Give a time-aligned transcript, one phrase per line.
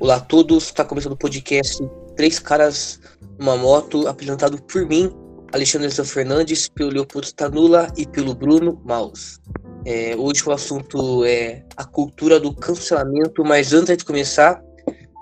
[0.00, 1.78] Olá a todos, está começando o podcast
[2.16, 2.98] Três Caras
[3.38, 5.10] numa Moto, apresentado por mim,
[5.52, 9.38] Alexandre São Fernandes, pelo Leopoldo Stanula e pelo Bruno Maus.
[9.84, 14.62] É, hoje o assunto é a cultura do cancelamento, mas antes de começar,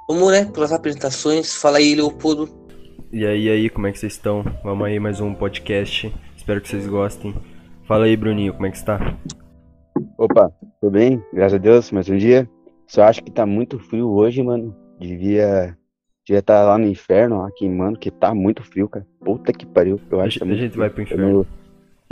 [0.08, 1.56] vamos né, pelas apresentações.
[1.56, 2.48] Fala aí, Leopoldo.
[3.12, 4.44] E aí, e aí, como é que vocês estão?
[4.62, 6.14] Vamos aí mais um podcast.
[6.36, 7.34] Espero que vocês gostem.
[7.88, 9.18] Fala aí, Bruninho, como é que está?
[10.16, 11.20] Opa, tudo bem?
[11.32, 12.48] Graças a Deus, mais um dia.
[12.88, 14.74] Só acho que tá muito frio hoje, mano.
[14.98, 15.76] Devia
[16.26, 19.06] devia estar tá lá no inferno, lá queimando, que tá muito frio, cara.
[19.20, 20.00] Puta que pariu.
[20.10, 21.46] Eu acho a, que a gente vai pro inferno.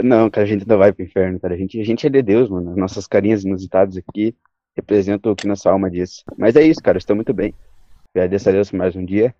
[0.01, 1.55] Não, cara, a gente não vai pro inferno, cara.
[1.55, 2.75] A gente, a gente é de Deus, mano.
[2.75, 4.35] Nossas carinhas inusitadas aqui
[4.75, 6.23] representam o que nossa alma diz.
[6.37, 6.99] Mas é isso, cara.
[6.99, 7.53] Estou muito bem.
[8.15, 9.33] Agradeço a Deus por mais um dia.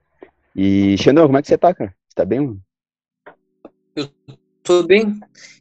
[0.55, 1.93] E, Xandão, como é que você tá, cara?
[2.07, 2.61] Você tá bem, mano?
[3.95, 4.09] Eu
[4.63, 5.19] tô bem.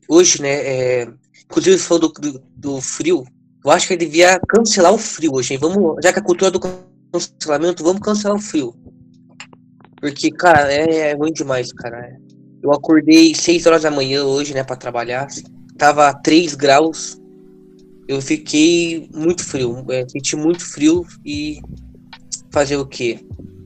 [0.09, 1.09] Hoje, né, é...
[1.45, 3.25] inclusive você falou do, do, do frio.
[3.67, 5.57] Eu acho que ele devia cancelar o frio hoje?
[5.57, 8.73] Vamos, já que a cultura do cancelamento, vamos cancelar o frio.
[10.01, 12.17] Porque, cara, é, é ruim demais, cara.
[12.63, 15.27] Eu acordei 6 horas da manhã hoje, né, para trabalhar.
[15.77, 17.21] Tava 3 graus.
[18.07, 21.59] Eu fiquei muito frio, é, senti muito frio e
[22.53, 23.19] fazer o quê?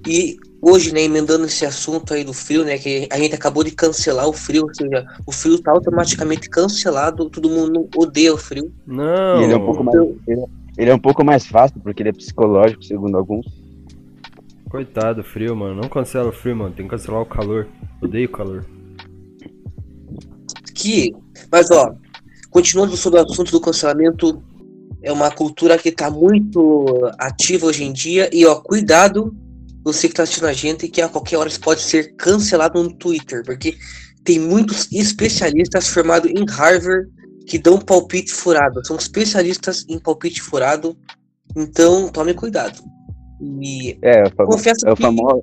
[0.08, 3.70] E hoje, né, emendando esse assunto aí do frio, né, que a gente acabou de
[3.70, 8.72] cancelar o frio, ou seja, o frio tá automaticamente cancelado, todo mundo odeia o frio.
[8.86, 9.40] Não.
[9.40, 10.44] E ele é um pouco mais, ele,
[10.76, 13.46] ele é um pouco mais fácil porque ele é psicológico, segundo alguns.
[14.70, 15.80] Coitado, frio, mano.
[15.80, 16.72] Não cancela o frio, mano.
[16.72, 17.66] Tem que cancelar o calor.
[18.00, 18.64] Odeio o calor.
[20.72, 21.12] Que,
[21.50, 21.92] mas ó,
[22.50, 24.40] continuando sobre o assunto do cancelamento,
[25.02, 26.86] é uma cultura que tá muito
[27.18, 28.30] ativa hoje em dia.
[28.32, 29.34] E ó, cuidado,
[29.84, 33.42] você que tá assistindo a gente, que a qualquer hora pode ser cancelado no Twitter,
[33.44, 33.76] porque
[34.24, 37.08] tem muitos especialistas formados em Harvard
[37.46, 38.84] que dão palpite furado.
[38.86, 40.96] São especialistas em palpite furado.
[41.56, 42.80] Então, tome cuidado.
[43.60, 45.02] E é, o confesso é que...
[45.02, 45.42] famoso.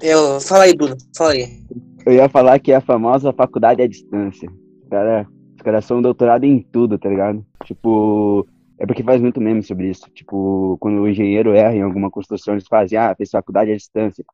[0.00, 1.62] É, fala aí, Bruno, fala aí.
[2.06, 4.48] Eu ia falar que é a famosa faculdade à distância.
[4.88, 7.44] Cara, os caras são doutorado em tudo, tá ligado?
[7.64, 8.46] Tipo,
[8.78, 10.08] é porque faz muito meme sobre isso.
[10.10, 14.24] Tipo, quando o engenheiro erra em alguma construção, eles fazem, ah, fez faculdade à distância.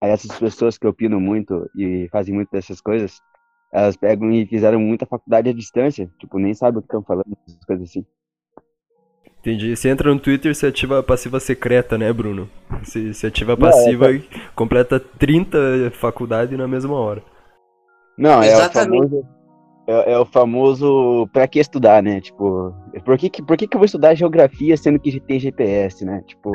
[0.00, 3.20] Aí essas pessoas que opinam muito e fazem muito dessas coisas,
[3.72, 6.10] elas pegam e fizeram muita faculdade à distância.
[6.18, 8.04] Tipo, nem sabem o que estão falando, essas coisas assim.
[9.40, 9.76] Entendi.
[9.76, 12.50] Você entra no Twitter, você ativa a passiva secreta, né, Bruno?
[12.82, 17.22] Você, você ativa a passiva é, e completa 30 faculdades na mesma hora.
[18.18, 19.24] Não, é o famoso.
[19.86, 22.20] É, é, o famoso pra que estudar, né?
[22.20, 22.74] Tipo,
[23.04, 26.22] por que, por que, que eu vou estudar geografia sendo que tem GPS, né?
[26.26, 26.50] Tipo,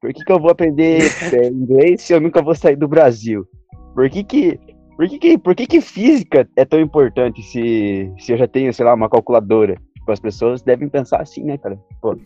[0.00, 1.00] por que, que eu vou aprender
[1.32, 3.46] é, inglês se eu nunca vou sair do Brasil?
[3.94, 4.58] Por que que,
[4.96, 8.72] por que, que, por que, que física é tão importante se, se eu já tenho,
[8.74, 9.76] sei lá, uma calculadora?
[9.94, 11.78] Tipo, as pessoas devem pensar assim, né, cara?
[12.00, 12.16] Pô.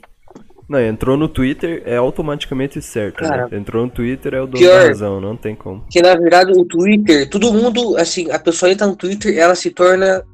[0.68, 3.28] Não, entrou no Twitter é automaticamente certo, né?
[3.28, 3.58] cara, né?
[3.58, 5.84] Entrou no Twitter é o dono pior, da razão, não tem como.
[5.90, 9.70] Que na verdade o Twitter, todo mundo, assim, a pessoa entra no Twitter, ela se
[9.70, 10.24] torna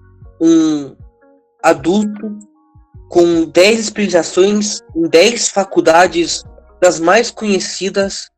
[0.43, 0.97] um
[1.63, 2.39] adulto
[3.09, 6.43] com 10 especializações em 10 faculdades
[6.81, 8.29] das mais conhecidas,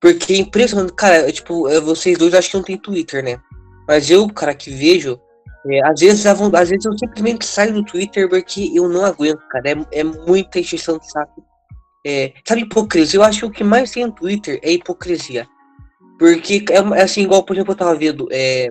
[0.00, 3.40] porque é impressionante, cara, tipo, vocês dois acho que não tem Twitter, né?
[3.88, 5.18] Mas eu, cara, que vejo,
[5.66, 9.70] é, às, vezes, às vezes eu simplesmente saio do Twitter porque eu não aguento, cara.
[9.70, 11.42] É, é muita encheção de saco.
[12.06, 13.18] É, sabe, hipocrisia?
[13.18, 15.46] Eu acho que o que mais tem no Twitter é hipocrisia.
[16.18, 18.28] Porque é, é assim, igual, por exemplo, eu tava vendo.
[18.30, 18.68] É,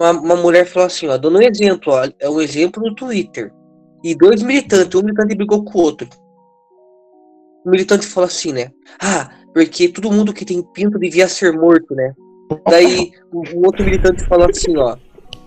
[0.00, 3.52] uma, uma mulher falou assim, ó, dando um exemplo, ó, é um exemplo no Twitter.
[4.02, 6.08] E dois militantes, um militante brigou com o outro.
[7.64, 8.70] O militante falou assim, né?
[9.00, 12.12] Ah, porque todo mundo que tem pinto devia ser morto, né?
[12.68, 14.96] Daí o, outro militante falou assim, ó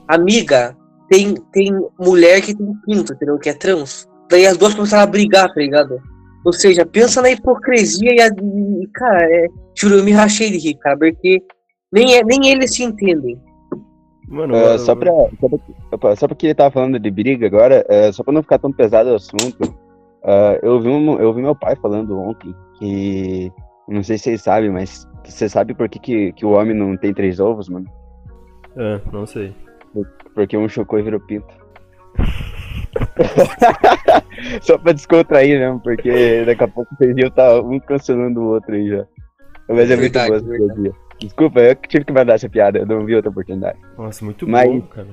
[0.07, 0.75] amiga,
[1.09, 3.37] tem, tem mulher que tem pinto, entendeu?
[3.37, 4.07] Que é trans.
[4.29, 5.99] Daí as duas começaram a brigar, tá ligado?
[6.45, 10.57] Ou seja, pensa na hipocrisia e, a, e cara, é, juro, eu me rachei de
[10.57, 11.41] rir, cara, porque
[11.91, 13.39] nem, é, nem eles se entendem.
[14.27, 18.11] Mano, uh, só, pra, só, pra, só porque ele tava falando de briga agora, uh,
[18.11, 21.55] só pra não ficar tão pesado o assunto, uh, eu, vi um, eu vi meu
[21.55, 23.49] pai falando ontem que,
[23.87, 26.97] não sei se vocês sabem, mas você sabe por que, que, que o homem não
[26.97, 27.85] tem três ovos, mano?
[28.75, 29.55] É, não sei.
[30.35, 31.47] Porque um chocou e virou pinto.
[34.61, 38.53] Só pra descontrair mesmo, porque daqui a pouco vocês iam estar tá um cancelando o
[38.53, 39.05] outro aí já.
[39.69, 40.45] Mas é muito boa essa
[41.19, 43.79] Desculpa, eu tive que mandar essa piada, eu não vi outra oportunidade.
[43.97, 45.07] Nossa, muito Mas, boa, cara.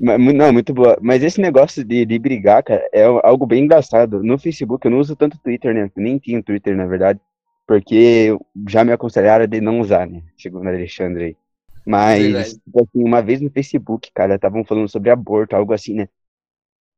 [0.00, 0.96] Não, muito boa.
[1.00, 4.22] Mas esse negócio de, de brigar, cara, é algo bem engraçado.
[4.22, 5.90] No Facebook, eu não uso tanto Twitter, né?
[5.96, 7.20] Nem tinha Twitter, na verdade.
[7.66, 8.36] Porque
[8.68, 10.22] já me aconselharam de não usar, né?
[10.38, 11.36] Segundo o Alexandre aí.
[11.84, 16.08] Mas, tipo assim, uma vez no Facebook, cara, estavam falando sobre aborto, algo assim, né?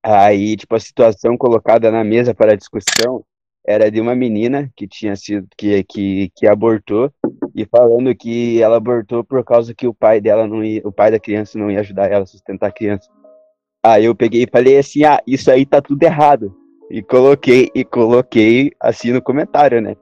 [0.02, 3.24] Aí, tipo, a situação colocada na mesa para discussão
[3.66, 7.12] era de uma menina que tinha sido, que, que, que abortou,
[7.54, 11.10] e falando que ela abortou por causa que o pai dela não ia, o pai
[11.10, 13.08] da criança não ia ajudar ela a sustentar a criança.
[13.82, 16.54] Aí eu peguei e falei assim, ah, isso aí tá tudo errado.
[16.90, 19.96] E coloquei, e coloquei assim no comentário, né?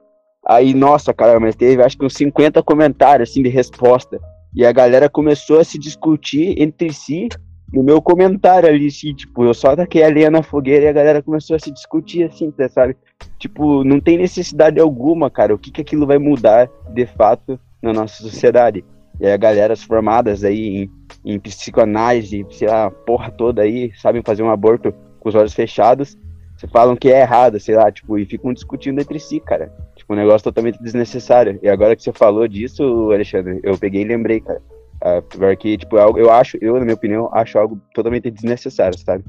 [0.45, 4.19] Aí, nossa, cara, mas teve acho que uns 50 comentários assim de resposta.
[4.55, 7.29] E a galera começou a se discutir entre si
[7.71, 10.93] no meu comentário ali, assim, tipo, eu só taquei a lenha na fogueira e a
[10.93, 12.95] galera começou a se discutir assim, tá, sabe?
[13.37, 15.53] Tipo, não tem necessidade alguma, cara.
[15.53, 18.83] O que que aquilo vai mudar de fato na nossa sociedade?
[19.19, 20.89] E aí a galera formadas aí
[21.25, 25.53] em, em psicanálise, sei lá, porra toda aí, sabem fazer um aborto com os olhos
[25.53, 26.17] fechados,
[26.59, 29.71] você falam que é errado, sei lá, tipo, e ficam discutindo entre si, cara.
[29.95, 31.57] Tipo, um negócio totalmente desnecessário.
[31.63, 34.61] E agora que você falou disso, Alexandre, eu peguei e lembrei, cara.
[35.01, 39.23] Ah, porque, tipo, é eu acho, eu, na minha opinião, acho algo totalmente desnecessário, sabe?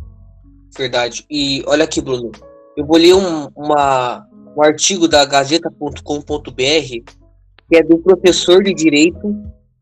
[0.77, 1.25] Verdade.
[1.31, 2.31] E olha aqui, Bruno.
[2.77, 4.27] Eu vou ler um, uma,
[4.57, 7.21] um artigo da Gazeta.com.br
[7.71, 9.37] que é do professor de Direito,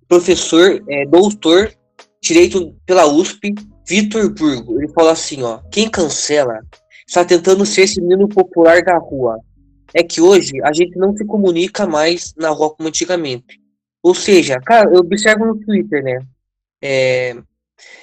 [0.07, 1.73] professor, é, doutor,
[2.23, 3.55] Direito pela USP,
[3.87, 4.79] Vitor Burgo.
[4.79, 6.61] Ele fala assim, ó, quem cancela
[7.07, 9.39] está tentando ser esse menino popular da rua.
[9.95, 13.59] É que hoje a gente não se comunica mais na rua como antigamente.
[14.03, 16.27] Ou seja, cara, eu observo no Twitter, né?
[16.83, 17.37] É,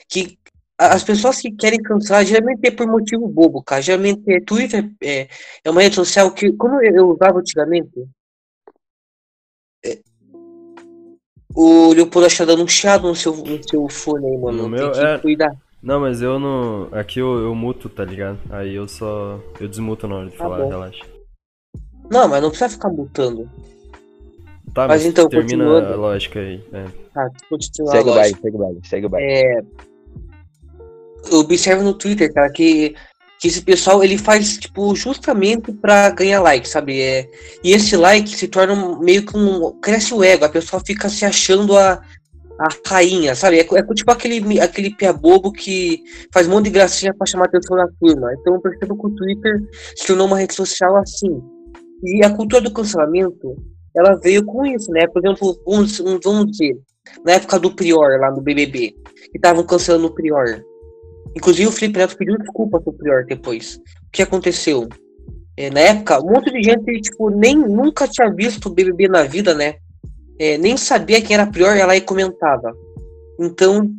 [0.10, 0.38] que
[0.78, 3.82] as pessoas que querem cancelar geralmente é por motivo bobo, cara.
[3.82, 5.30] Geralmente é, Twitter é,
[5.64, 8.08] é uma rede social que, como eu usava antigamente,
[9.86, 10.00] é,
[11.56, 14.64] o Leopoldo acha dando um chiado no seu, no seu fone aí, mano.
[14.64, 15.18] No meu, é...
[15.20, 15.56] cuidar.
[15.82, 16.90] Não, mas eu não.
[16.92, 18.40] Aqui eu, eu muto, tá ligado?
[18.50, 19.40] Aí eu só.
[19.60, 20.70] Eu desmuto na hora de tá falar, bom.
[20.70, 21.06] relaxa.
[22.10, 23.50] Não, mas não precisa ficar mutando.
[24.76, 26.62] Tá, mas, mas então, termina a lógica aí.
[26.74, 26.84] É.
[27.14, 28.14] Tá, continua segue a lógica.
[28.14, 29.32] o baile, segue o baile, segue o baile.
[29.32, 29.62] É,
[31.32, 32.94] eu observo no Twitter, cara, que,
[33.40, 37.02] que esse pessoal ele faz, tipo, justamente pra ganhar like, sabe?
[37.02, 37.26] É,
[37.64, 39.72] e esse like se torna meio que um.
[39.80, 41.94] cresce o ego, a pessoa fica se achando a,
[42.60, 43.60] a rainha, sabe?
[43.60, 47.46] É, é tipo aquele, aquele pia bobo que faz um monte de gracinha pra chamar
[47.46, 48.34] a atenção da turma.
[48.34, 49.58] Então eu percebo que o Twitter
[49.96, 51.42] se tornou uma rede social assim.
[52.04, 53.56] E a cultura do cancelamento
[53.96, 55.08] ela veio com isso, né?
[55.08, 56.78] Por exemplo, vamos, vamos dizer,
[57.24, 58.96] na época do Prior, lá no BBB,
[59.32, 60.62] que estavam cancelando o Prior.
[61.36, 63.76] Inclusive o Felipe Neto pediu desculpa pro Prior depois.
[64.08, 64.88] O que aconteceu?
[65.58, 69.24] É, na época, um monte de gente, tipo, nem nunca tinha visto o BBB na
[69.24, 69.76] vida, né?
[70.38, 72.76] É, nem sabia quem era Prior, ela aí comentava.
[73.40, 73.90] Então,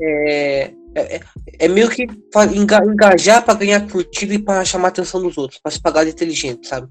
[0.00, 1.20] é, é,
[1.58, 2.06] é meio que
[2.54, 6.10] engajar para ganhar curtida e para chamar a atenção dos outros, para se pagar de
[6.10, 6.88] inteligente, sabe?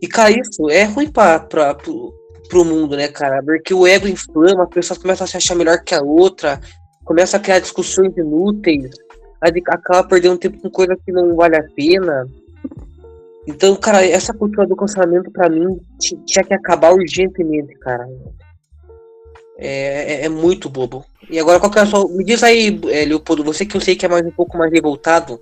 [0.00, 2.14] E, cara, isso é ruim pra, pra, pro,
[2.48, 3.42] pro mundo, né, cara?
[3.42, 6.60] Porque o ego inflama, as pessoas começam a se achar melhor que a outra,
[7.04, 8.90] começa a criar discussões inúteis,
[9.40, 12.26] acaba perdendo tempo com coisa que não vale a pena.
[13.46, 18.06] Então, cara, essa cultura do cancelamento, pra mim, tinha que acabar urgentemente, cara.
[19.58, 21.04] É, é, é, muito bobo.
[21.28, 22.08] E agora, qual que é a sua.
[22.08, 24.72] Me diz aí, é, Leopoldo, você que eu sei que é mais um pouco mais
[24.72, 25.38] revoltado,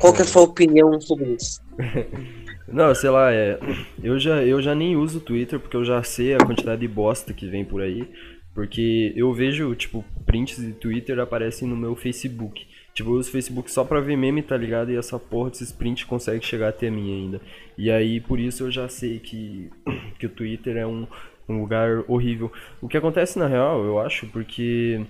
[0.00, 1.60] qual que é a sua opinião sobre isso?
[2.72, 3.58] Não, sei lá, é,
[4.02, 6.88] eu, já, eu já nem uso o Twitter porque eu já sei a quantidade de
[6.88, 8.08] bosta que vem por aí.
[8.54, 12.66] Porque eu vejo, tipo, prints de Twitter aparecem no meu Facebook.
[12.94, 14.90] Tipo, eu uso o Facebook só pra ver meme, tá ligado?
[14.90, 17.40] E essa porra desses prints consegue chegar até mim ainda.
[17.76, 19.70] E aí, por isso eu já sei que,
[20.18, 21.06] que o Twitter é um,
[21.48, 22.50] um lugar horrível.
[22.80, 25.00] O que acontece na real, eu acho, porque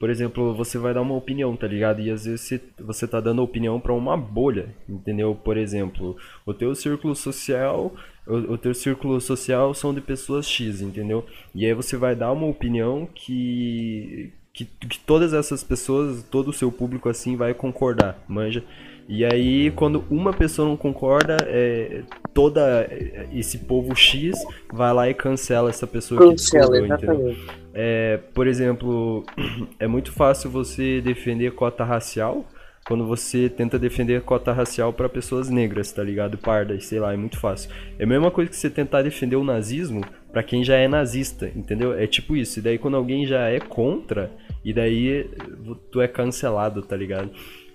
[0.00, 2.00] por exemplo, você vai dar uma opinião, tá ligado?
[2.00, 5.34] E às vezes você, tá dando opinião para uma bolha, entendeu?
[5.34, 6.16] Por exemplo,
[6.46, 7.94] o teu círculo social,
[8.26, 11.26] o, teu círculo social são de pessoas X, entendeu?
[11.54, 16.54] E aí você vai dar uma opinião que, que, que todas essas pessoas, todo o
[16.54, 18.64] seu público assim vai concordar, manja?
[19.08, 22.02] E aí, quando uma pessoa não concorda, é,
[22.32, 22.88] toda
[23.32, 24.36] esse povo X
[24.72, 27.34] vai lá e cancela essa pessoa cancela, que discordou?
[27.74, 29.24] É, por exemplo,
[29.78, 32.46] é muito fácil você defender cota racial
[32.86, 36.36] quando você tenta defender cota racial para pessoas negras, tá ligado?
[36.38, 37.70] Pardas, sei lá, é muito fácil.
[37.98, 40.00] É a mesma coisa que você tentar defender o nazismo
[40.32, 41.96] para quem já é nazista, entendeu?
[41.96, 42.58] É tipo isso.
[42.58, 44.32] E daí quando alguém já é contra,
[44.64, 45.28] e daí
[45.90, 47.30] tu é cancelado, tá ligado?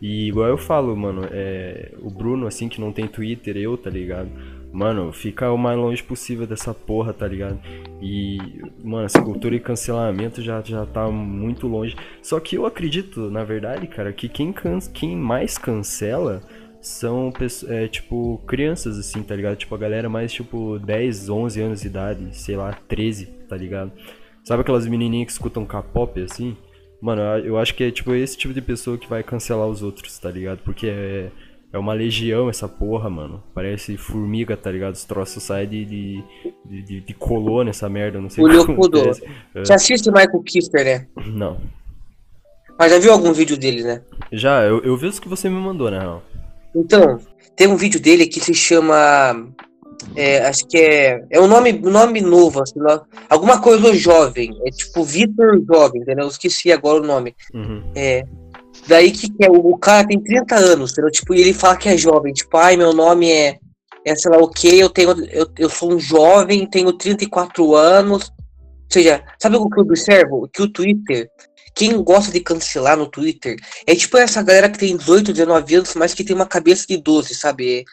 [0.08, 3.90] E igual eu falo, mano, é, o Bruno, assim, que não tem Twitter, eu, tá
[3.90, 4.30] ligado?
[4.72, 7.60] Mano, fica o mais longe possível dessa porra, tá ligado?
[8.00, 8.38] E,
[8.84, 11.96] mano, essa cultura de cancelamento já, já tá muito longe.
[12.22, 16.40] Só que eu acredito, na verdade, cara, que quem, can, quem mais cancela
[16.80, 17.34] são,
[17.68, 19.56] é, tipo, crianças, assim, tá ligado?
[19.56, 23.92] Tipo, a galera mais, tipo, 10, 11 anos de idade, sei lá, 13, tá ligado?
[24.44, 26.56] Sabe aquelas menininhas que escutam K-pop, assim?
[27.06, 30.18] Mano, eu acho que é tipo esse tipo de pessoa que vai cancelar os outros,
[30.18, 30.62] tá ligado?
[30.66, 31.30] Porque é,
[31.72, 33.44] é uma legião essa porra, mano.
[33.54, 34.96] Parece formiga, tá ligado?
[34.96, 36.24] Os troços saem de, de,
[36.82, 39.64] de, de colônia, essa merda, não sei o Leopoldo, é.
[39.64, 41.08] Você assiste Michael Kiffer, né?
[41.28, 41.62] Não.
[42.76, 44.02] Mas já viu algum vídeo dele, né?
[44.32, 46.00] Já, eu, eu vi os que você me mandou, né?
[46.76, 47.20] Então,
[47.56, 49.48] tem um vídeo dele que se chama.
[50.16, 51.24] É, acho que é.
[51.30, 52.80] É um nome, nome novo, assim,
[53.30, 54.58] alguma coisa jovem.
[54.66, 56.26] É tipo Vitor Jovem, entendeu?
[56.26, 57.36] Eu esqueci agora o nome.
[57.54, 57.84] Uhum.
[57.96, 58.26] É.
[58.88, 61.12] Daí que, que é, o, cara tem 30 anos, entendeu?
[61.12, 62.34] Tipo, e ele fala que é jovem.
[62.34, 63.58] Tipo, ai, meu nome é.
[64.06, 65.12] É, sei lá o que, eu tenho.
[65.32, 68.32] Eu, eu sou um jovem, tenho 34 anos.
[68.86, 70.48] Ou seja, sabe o que eu observo?
[70.54, 71.28] Que o Twitter,
[71.74, 75.96] quem gosta de cancelar no Twitter, é tipo essa galera que tem 18, 19 anos,
[75.96, 77.84] mas que tem uma cabeça de 12, sabe?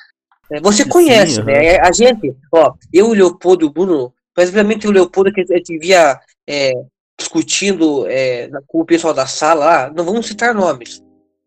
[0.52, 1.76] É, você conhece, Sim, né?
[1.76, 1.84] Uhum.
[1.84, 5.78] A gente, ó, eu, o Leopoldo e o Bruno, obviamente o Leopoldo que a gente
[5.78, 6.72] via é,
[7.18, 11.02] discutindo é, com o pessoal da sala lá, não vamos citar nomes.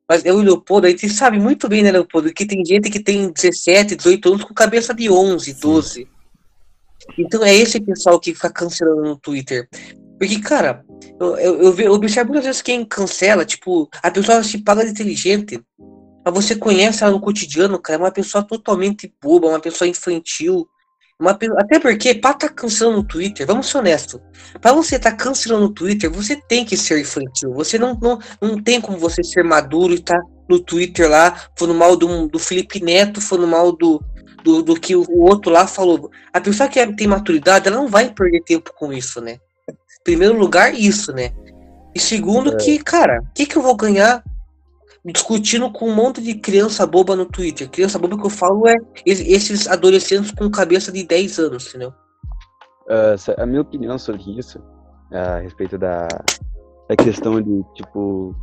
[0.09, 2.89] Mas eu e o Leopoldo, a gente sabe muito bem, né, Leopoldo, que tem gente
[2.89, 5.93] que tem 17, 18 anos com cabeça de 11, 12.
[5.93, 6.07] Sim.
[7.17, 9.67] Então é esse pessoal que fica cancelando no Twitter.
[10.17, 10.83] Porque, cara,
[11.19, 15.61] eu, eu, eu observo muitas vezes quem cancela, tipo, a pessoa se paga de inteligente.
[16.25, 20.67] Mas você conhece ela no cotidiano, cara, é uma pessoa totalmente boba, uma pessoa infantil.
[21.19, 24.19] Uma, até porque, pra estar tá cancelando no Twitter, vamos ser honestos,
[24.59, 27.53] pra você estar tá cancelando no Twitter, você tem que ser infantil.
[27.53, 31.39] Você não, não, não tem como você ser maduro e estar tá no Twitter lá,
[31.55, 34.03] falando mal do, do Felipe Neto, falando mal do,
[34.43, 36.09] do, do que o, outro lá falou.
[36.33, 39.37] A pessoa que tem maturidade, ela não vai perder tempo com isso, né?
[40.03, 41.31] Primeiro lugar, isso, né?
[41.93, 42.57] E segundo, é.
[42.57, 44.23] que, cara, o que, que eu vou ganhar
[45.05, 47.69] discutindo com um monte de criança boba no Twitter?
[47.69, 51.93] Criança boba que eu falo é esses adolescentes com cabeça de 10 anos, entendeu?
[52.87, 54.61] Uh, a minha opinião sobre isso,
[55.11, 56.07] a respeito da,
[56.87, 58.35] da questão de, tipo,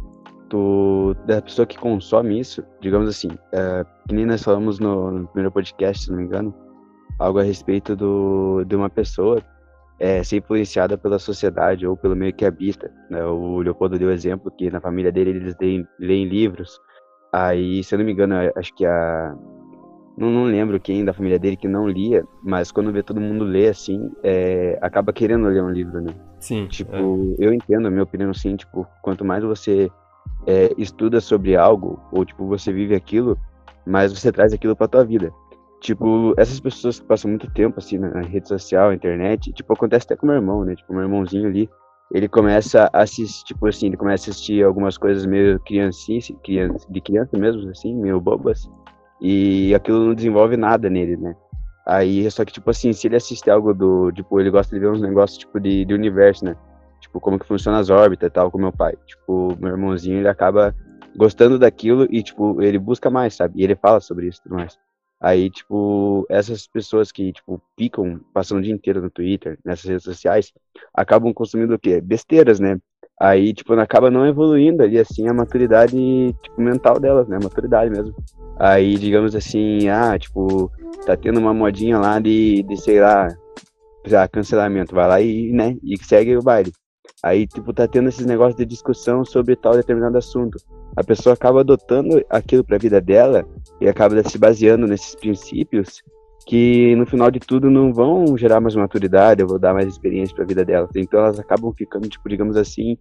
[0.48, 5.26] do, da pessoa que consome isso, digamos assim, uh, que nem nós falamos no, no,
[5.28, 6.54] primeiro podcast, se não me engano,
[7.18, 9.42] algo a respeito do, de uma pessoa
[9.98, 12.90] é, ser influenciada pela sociedade ou pelo meio que habita.
[13.10, 13.24] Né?
[13.24, 16.80] O Leopoldo deu exemplo que na família dele eles leem, leem livros,
[17.32, 19.34] aí, se eu não me engano, acho que a...
[20.16, 23.44] Não, não lembro quem da família dele que não lia, mas quando vê todo mundo
[23.44, 26.12] ler assim, é, acaba querendo ler um livro, né?
[26.38, 26.66] Sim.
[26.66, 26.94] Tipo,
[27.38, 27.46] é.
[27.46, 29.90] eu entendo, a minha opinião, sim, tipo, quanto mais você
[30.46, 33.38] é, estuda sobre algo, ou tipo, você vive aquilo,
[33.86, 35.32] mas você traz aquilo pra tua vida.
[35.82, 40.16] Tipo, essas pessoas que passam muito tempo, assim, na rede social, internet, tipo, acontece até
[40.16, 40.76] com meu irmão, né?
[40.76, 41.68] Tipo, meu irmãozinho ali,
[42.12, 46.86] ele começa a assistir, tipo assim, ele começa a assistir algumas coisas meio criancinha, criança,
[46.88, 48.70] de criança mesmo, assim, meio bobas,
[49.20, 51.34] e aquilo não desenvolve nada nele, né?
[51.84, 54.88] Aí, só que, tipo assim, se ele assistir algo do, tipo, ele gosta de ver
[54.88, 56.56] uns negócios, tipo, de, de universo, né?
[57.02, 58.94] tipo, como que funciona as órbitas e tal, com meu pai.
[59.06, 60.74] Tipo, meu irmãozinho, ele acaba
[61.16, 63.60] gostando daquilo e, tipo, ele busca mais, sabe?
[63.60, 64.78] E ele fala sobre isso e tudo mais.
[65.22, 70.02] Aí, tipo, essas pessoas que, tipo, ficam passando o dia inteiro no Twitter, nessas redes
[70.02, 70.52] sociais,
[70.92, 72.00] acabam consumindo o quê?
[72.00, 72.76] Besteiras, né?
[73.20, 75.96] Aí, tipo, acaba não evoluindo ali, assim, a maturidade,
[76.42, 77.36] tipo, mental delas, né?
[77.36, 78.12] A maturidade mesmo.
[78.58, 80.68] Aí, digamos assim, ah, tipo,
[81.06, 83.28] tá tendo uma modinha lá de, de sei lá,
[84.28, 84.92] cancelamento.
[84.92, 86.72] Vai lá e, né, e segue o baile.
[87.22, 90.58] Aí, tipo, tá tendo esses negócios de discussão sobre tal determinado assunto.
[90.96, 93.46] A pessoa acaba adotando aquilo pra vida dela
[93.80, 96.02] e acaba se baseando nesses princípios
[96.44, 100.44] que, no final de tudo, não vão gerar mais maturidade ou dar mais experiência pra
[100.44, 100.88] vida dela.
[100.96, 102.98] Então, elas acabam ficando, tipo, digamos assim,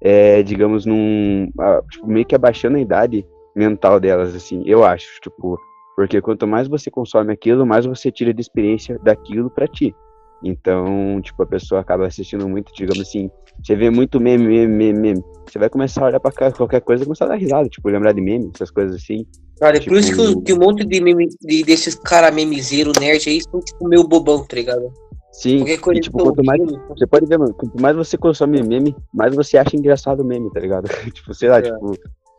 [0.00, 1.50] é, digamos, num.
[1.90, 3.26] Tipo, meio que abaixando a idade
[3.56, 5.58] mental delas, assim, eu acho, tipo.
[5.96, 9.94] Porque quanto mais você consome aquilo, mais você tira de experiência daquilo para ti.
[10.42, 13.30] Então, tipo, a pessoa acaba assistindo muito, digamos assim,
[13.62, 15.24] você vê muito meme, meme, meme, meme.
[15.46, 18.12] Você vai começar a olhar pra qualquer coisa e começar a dar risada, tipo, lembrar
[18.12, 19.26] de meme, essas coisas assim.
[19.58, 19.94] Cara, é tipo...
[19.94, 23.60] por isso que, que, um monte de meme, de, desses cara memezeiro, nerd aí, são,
[23.60, 24.92] tipo, meio bobão, tá ligado?
[25.32, 29.34] Sim, e, tipo, quanto mais, você pode ver, mano, quanto mais você consome meme, mais
[29.34, 30.86] você acha engraçado o meme, tá ligado?
[31.12, 31.62] tipo, sei lá, é.
[31.62, 31.94] tipo,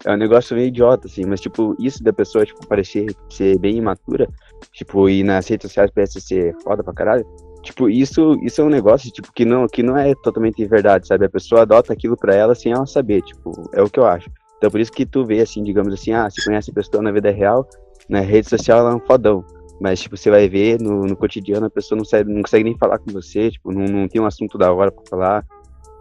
[0.06, 3.78] é um negócio meio idiota, assim, mas, tipo, isso da pessoa, tipo, parecer ser bem
[3.78, 4.30] imatura,
[4.72, 7.25] tipo, e nas redes sociais parece ser foda pra caralho,
[7.65, 11.25] Tipo, isso, isso é um negócio, tipo, que não, que não é totalmente verdade, sabe?
[11.25, 14.29] A pessoa adota aquilo para ela sem ela saber, tipo, é o que eu acho.
[14.57, 17.12] Então, por isso que tu vê, assim, digamos assim, ah, você conhece a pessoa na
[17.12, 17.67] vida real,
[18.07, 19.43] na rede social ela é um fodão.
[19.81, 22.77] Mas, tipo, você vai ver no, no cotidiano, a pessoa não, sabe, não consegue nem
[22.77, 25.45] falar com você, tipo, não, não tem um assunto da hora pra falar,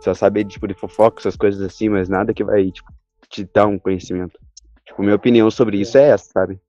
[0.03, 2.93] só sabe, tipo, de fofoca, essas coisas assim, mas nada que vai, tipo,
[3.31, 4.39] te dar um conhecimento.
[4.85, 6.61] Tipo, minha opinião sobre isso é essa, sabe?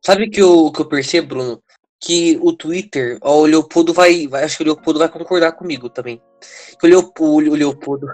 [0.00, 1.62] Sabe que o que eu percebo, Bruno?
[2.00, 5.90] Que o Twitter, ó, o Leopoldo vai, vai, acho que o Leopoldo vai concordar comigo
[5.90, 6.20] também.
[6.82, 8.06] O Leopoldo, o Leopoldo,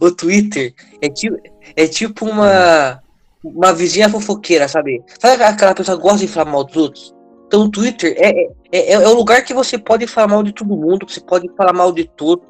[0.00, 0.72] o Twitter
[1.02, 1.36] é tipo,
[1.74, 3.02] é tipo uma
[3.44, 5.04] uma vizinha fofoqueira, sabe?
[5.20, 7.14] Sabe aquela pessoa que gosta de falar mal dos outros?
[7.46, 10.52] Então o Twitter é, é, é, é o lugar que você pode falar mal de
[10.52, 12.42] todo mundo, você pode falar mal de tudo,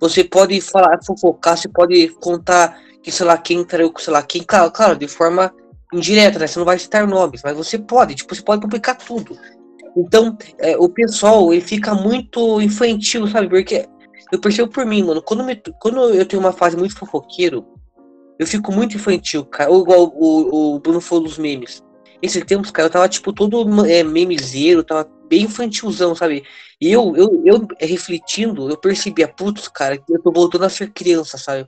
[0.00, 4.22] você pode falar, fofocar, você pode contar que sei lá quem traiu com sei lá
[4.22, 5.52] quem, claro, claro, de forma
[5.92, 6.46] indireta, né?
[6.46, 9.36] Você não vai citar nomes, mas você pode, tipo, você pode publicar tudo.
[9.96, 13.48] Então, é, o pessoal, ele fica muito infantil, sabe?
[13.48, 13.88] Porque
[14.30, 17.66] eu percebo por mim, mano, quando, me, quando eu tenho uma fase muito fofoqueiro,
[18.38, 19.70] eu fico muito infantil, cara.
[19.70, 21.82] Ou igual o, o Bruno falou dos memes.
[22.22, 26.44] Esses tempos, cara, eu tava, tipo, todo é, memezeiro, tava bem infantilzão, sabe?
[26.80, 30.90] E eu, eu, eu refletindo, eu percebia, putz, cara, que eu tô voltando a ser
[30.92, 31.66] criança, sabe?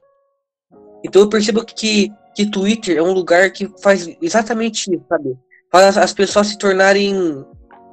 [1.05, 5.37] Então eu percebo que, que Twitter é um lugar que faz exatamente isso, sabe?
[5.71, 7.45] Faz as pessoas se tornarem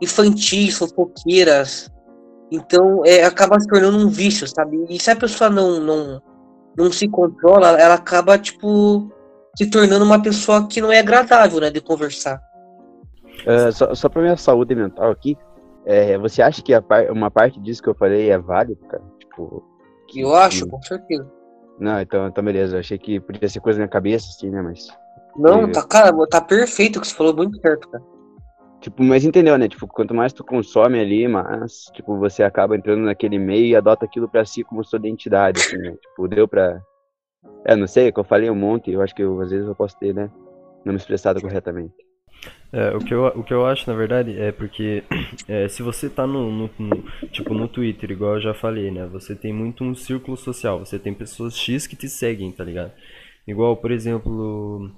[0.01, 1.91] infantis, fofoqueiras.
[2.51, 4.85] Então é, acaba se tornando um vício, sabe?
[4.89, 6.21] E se a pessoa não, não,
[6.77, 9.11] não se controla, ela acaba, tipo,
[9.55, 12.41] se tornando uma pessoa que não é agradável, né, de conversar.
[13.45, 15.37] Uh, só, só pra minha saúde mental aqui,
[15.85, 19.03] é, você acha que par, uma parte disso que eu falei é válido, cara?
[19.19, 19.63] Tipo.
[20.07, 21.38] Que eu acho, com certeza.
[21.79, 22.75] Não, então, então beleza.
[22.75, 24.61] Eu achei que podia ser coisa na minha cabeça, assim, né?
[24.61, 24.87] Mas.
[25.35, 25.71] Não, e...
[25.71, 28.03] tá, cara, tá perfeito o que você falou, muito certo, cara.
[28.81, 29.67] Tipo, mas entendeu, né?
[29.67, 34.05] Tipo, quanto mais tu consome ali, mas, tipo, você acaba entrando naquele meio e adota
[34.05, 35.95] aquilo pra si como sua identidade, assim, né?
[36.01, 36.81] Tipo, deu pra.
[37.65, 39.67] É, não sei, é que eu falei um monte, eu acho que eu, às vezes
[39.67, 40.29] eu posso ter, né?
[40.85, 41.93] Não me expressado corretamente.
[42.71, 45.03] É, o, que eu, o que eu acho, na verdade, é porque
[45.47, 49.07] é, se você tá no, no, no, tipo, no Twitter, igual eu já falei, né?
[49.07, 52.91] Você tem muito um círculo social, você tem pessoas X que te seguem, tá ligado?
[53.47, 54.91] Igual, por exemplo,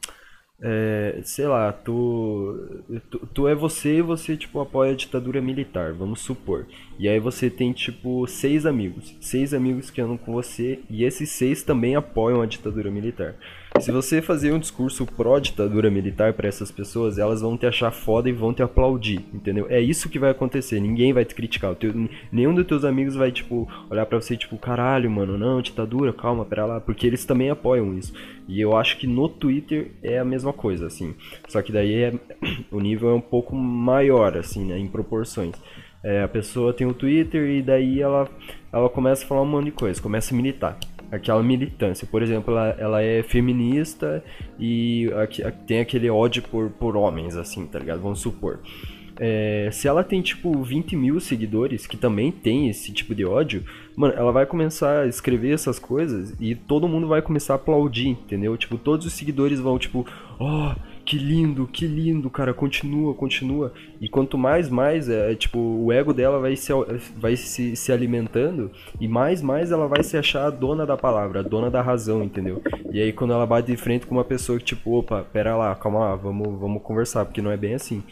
[0.62, 5.93] é, sei lá, tu, tu, tu, é você e você, tipo, apoia a ditadura militar,
[5.93, 6.67] vamos supor.
[7.00, 9.15] E aí você tem, tipo, seis amigos.
[9.21, 13.36] Seis amigos que andam com você e esses seis também apoiam a ditadura militar.
[13.79, 18.29] Se você fazer um discurso pró-ditadura militar para essas pessoas, elas vão te achar foda
[18.29, 19.65] e vão te aplaudir, entendeu?
[19.69, 20.79] É isso que vai acontecer.
[20.79, 21.73] Ninguém vai te criticar.
[21.75, 21.91] Teu,
[22.31, 26.46] nenhum dos teus amigos vai, tipo, olhar para você, tipo, caralho, mano, não, ditadura, calma,
[26.46, 26.79] pera lá.
[26.79, 28.13] Porque eles também apoiam isso.
[28.48, 31.15] E eu acho que no Twitter é a mesma coisa, assim.
[31.48, 32.13] Só que daí é,
[32.72, 35.55] o nível é um pouco maior, assim, né, em proporções.
[36.03, 38.29] É, a pessoa tem o Twitter e daí ela,
[38.72, 40.77] ela começa a falar um monte de coisa, começa a militar
[41.11, 42.07] aquela militância.
[42.09, 44.24] Por exemplo, ela, ela é feminista
[44.59, 45.09] e
[45.67, 48.01] tem aquele ódio por, por homens, assim, tá ligado?
[48.01, 48.59] Vamos supor.
[49.19, 53.63] É, se ela tem, tipo, 20 mil seguidores, que também tem esse tipo de ódio,
[53.95, 58.09] mano, ela vai começar a escrever essas coisas e todo mundo vai começar a aplaudir,
[58.09, 58.57] entendeu?
[58.57, 60.07] Tipo, todos os seguidores vão, tipo,
[60.39, 63.74] ó, oh, que lindo, que lindo, cara, continua, continua.
[64.00, 66.72] E quanto mais, mais, é, é, tipo, o ego dela vai, se,
[67.18, 71.40] vai se, se alimentando e mais, mais ela vai se achar a dona da palavra,
[71.40, 72.61] a dona da razão, entendeu?
[72.92, 75.75] E aí quando ela bate de frente com uma pessoa que, tipo, opa, pera lá,
[75.75, 78.03] calma lá, vamos, vamos conversar, porque não é bem assim.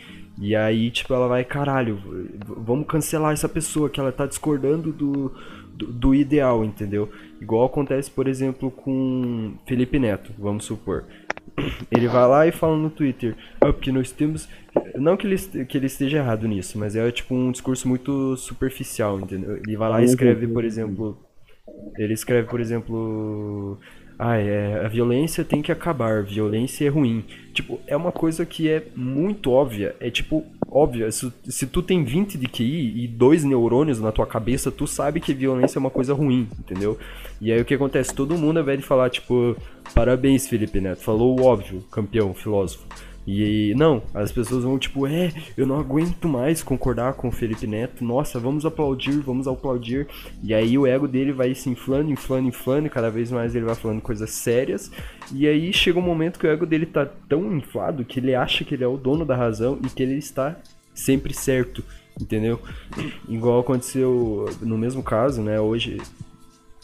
[0.41, 1.99] E aí, tipo, ela vai, caralho,
[2.45, 5.33] vamos cancelar essa pessoa que ela tá discordando do,
[5.73, 7.09] do, do ideal, entendeu?
[7.41, 11.05] Igual acontece, por exemplo, com Felipe Neto, vamos supor.
[11.91, 14.47] Ele vai lá e fala no Twitter, ah, porque nós temos.
[14.95, 19.19] Não que ele, que ele esteja errado nisso, mas é tipo um discurso muito superficial,
[19.19, 19.57] entendeu?
[19.57, 21.17] Ele vai lá e escreve, por exemplo.
[21.97, 23.79] Ele escreve, por exemplo.
[24.21, 27.23] Ah, é, a violência tem que acabar, violência é ruim.
[27.53, 29.95] Tipo, é uma coisa que é muito óbvia.
[29.97, 31.09] É tipo, óbvia.
[31.09, 35.21] Se, se tu tem 20 de QI e dois neurônios na tua cabeça, tu sabe
[35.21, 36.99] que violência é uma coisa ruim, entendeu?
[37.39, 38.13] E aí o que acontece?
[38.13, 39.55] Todo mundo, ao invés de falar, tipo,
[39.95, 42.85] parabéns, Felipe Neto, falou o óbvio, campeão, filósofo.
[43.31, 47.67] E não, as pessoas vão tipo, é, eu não aguento mais concordar com o Felipe
[47.67, 50.07] Neto, nossa, vamos aplaudir, vamos aplaudir.
[50.43, 53.65] E aí o ego dele vai se inflando, inflando, inflando, e cada vez mais ele
[53.65, 54.91] vai falando coisas sérias.
[55.31, 58.65] E aí chega um momento que o ego dele tá tão inflado que ele acha
[58.65, 60.57] que ele é o dono da razão e que ele está
[60.91, 61.83] sempre certo,
[62.19, 62.59] entendeu?
[63.27, 65.59] Igual aconteceu no mesmo caso, né?
[65.59, 66.01] Hoje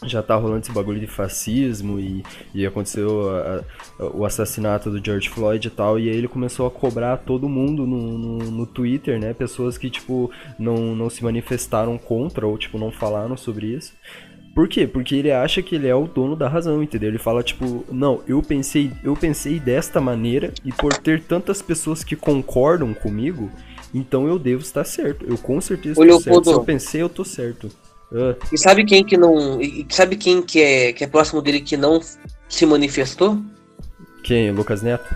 [0.04, 2.22] já tá rolando esse bagulho de fascismo e,
[2.54, 3.64] e aconteceu a,
[3.98, 7.48] a, o assassinato do George Floyd e tal, e aí ele começou a cobrar todo
[7.48, 9.32] mundo no, no, no, Twitter, né?
[9.32, 13.94] Pessoas que, tipo, não, não se manifestaram contra ou, tipo, não falaram sobre isso.
[14.54, 14.86] Por quê?
[14.86, 17.10] Porque ele acha que ele é o dono da razão, entendeu?
[17.10, 22.02] Ele fala, tipo, não, eu pensei, eu pensei desta maneira e por ter tantas pessoas
[22.02, 23.50] que concordam comigo,
[23.94, 25.26] então eu devo estar certo.
[25.26, 26.44] Eu com certeza estou certo.
[26.44, 27.70] Se eu pensei, eu tô certo.
[28.10, 28.36] Uh.
[28.52, 29.60] E sabe quem que não.
[29.60, 32.00] E sabe quem que é, que é próximo dele que não
[32.48, 33.38] se manifestou?
[34.22, 34.50] Quem?
[34.50, 35.14] Lucas Neto?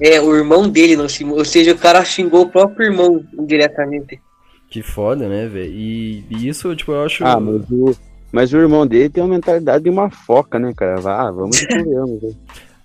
[0.00, 1.24] É, o irmão dele não se.
[1.24, 4.20] Ou seja, o cara xingou o próprio irmão indiretamente.
[4.68, 5.72] Que foda, né, velho?
[5.72, 7.24] E, e, isso, tipo, eu acho.
[7.24, 7.96] Ah, mas o,
[8.32, 11.00] mas o irmão dele tem uma mentalidade de uma foca, né, cara?
[11.04, 12.36] Ah, vamos e vamos,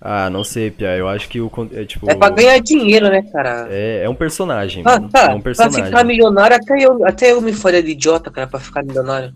[0.04, 0.96] Ah, não sei, Pia.
[0.96, 1.48] Eu acho que o.
[1.72, 3.68] É, tipo, é pra ganhar dinheiro, né, cara?
[3.70, 4.82] É, é um personagem.
[4.84, 5.30] Ah, tá.
[5.30, 5.78] É um personagem.
[5.78, 9.32] Pra ficar milionário, até eu, até eu me faria de idiota, cara, pra ficar milionário.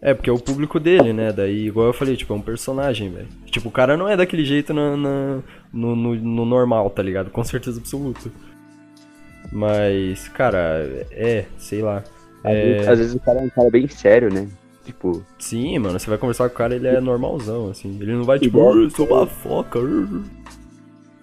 [0.00, 1.32] É, porque é o público dele, né?
[1.32, 3.26] Daí, igual eu falei, tipo, é um personagem, velho.
[3.46, 5.42] Tipo, o cara não é daquele jeito no, no,
[5.72, 7.30] no, no normal, tá ligado?
[7.30, 8.30] Com certeza absoluta.
[9.50, 12.04] Mas, cara, é, sei lá.
[12.44, 12.62] Às, é...
[12.62, 14.46] vezes, às vezes o cara é um cara bem sério, né?
[14.86, 15.24] Tipo.
[15.36, 17.98] Sim, mano, você vai conversar com o cara, ele é normalzão, assim.
[18.00, 19.80] Ele não vai, tipo, igual, sou uma foca.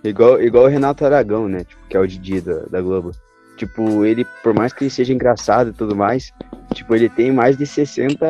[0.04, 1.63] Igual, igual o Renato Aragão, né?
[1.63, 3.12] Tipo, que é o Didi da, da Globo.
[3.56, 6.34] Tipo, ele, por mais que ele seja engraçado e tudo mais,
[6.73, 8.26] tipo, ele tem mais de 60.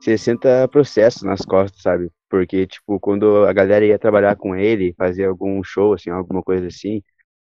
[0.00, 2.10] 60 processos nas costas, sabe?
[2.28, 6.66] Porque, tipo, quando a galera ia trabalhar com ele, fazer algum show, assim, alguma coisa
[6.66, 7.02] assim,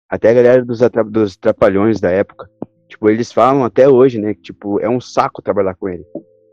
[0.08, 0.78] até a galera dos,
[1.10, 2.48] dos trapalhões da época,
[2.88, 6.04] tipo, eles falam até hoje, né, que, tipo, é um saco trabalhar com ele.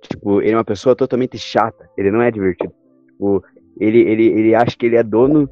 [0.01, 2.73] Tipo, ele é uma pessoa totalmente chata, ele não é divertido.
[3.07, 3.43] Tipo,
[3.79, 5.49] ele, ele, ele acha que ele é dono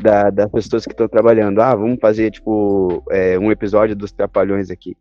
[0.00, 1.60] da, das pessoas que estão trabalhando.
[1.60, 4.96] Ah, vamos fazer, tipo, é, um episódio dos Trapalhões aqui.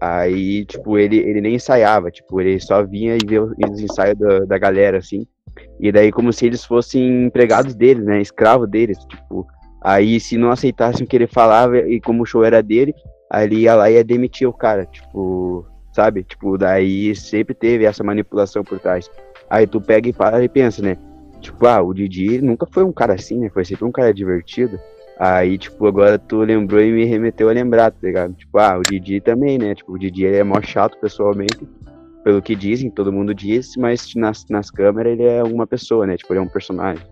[0.00, 4.40] Aí, tipo, ele, ele nem ensaiava, tipo, ele só vinha e via os ensaios da,
[4.40, 5.26] da galera, assim.
[5.80, 8.20] E daí, como se eles fossem empregados dele, né?
[8.20, 9.46] Escravo deles, tipo.
[9.82, 12.94] Aí, se não aceitassem o que ele falava e como o show era dele,
[13.30, 16.24] aí ele ia lá e ia demitir o cara, tipo, sabe?
[16.24, 19.08] Tipo, daí sempre teve essa manipulação por trás.
[19.48, 20.96] Aí tu pega e fala e pensa, né?
[21.40, 23.48] Tipo, ah, o Didi nunca foi um cara assim, né?
[23.48, 24.78] Foi sempre um cara divertido.
[25.18, 28.34] Aí, tipo, agora tu lembrou e me remeteu a lembrar, tá ligado?
[28.34, 29.74] Tipo, ah, o Didi também, né?
[29.74, 31.68] Tipo, o Didi é mó chato pessoalmente,
[32.24, 36.16] pelo que dizem, todo mundo diz, mas nas, nas câmeras ele é uma pessoa, né?
[36.16, 37.04] Tipo, ele é um personagem.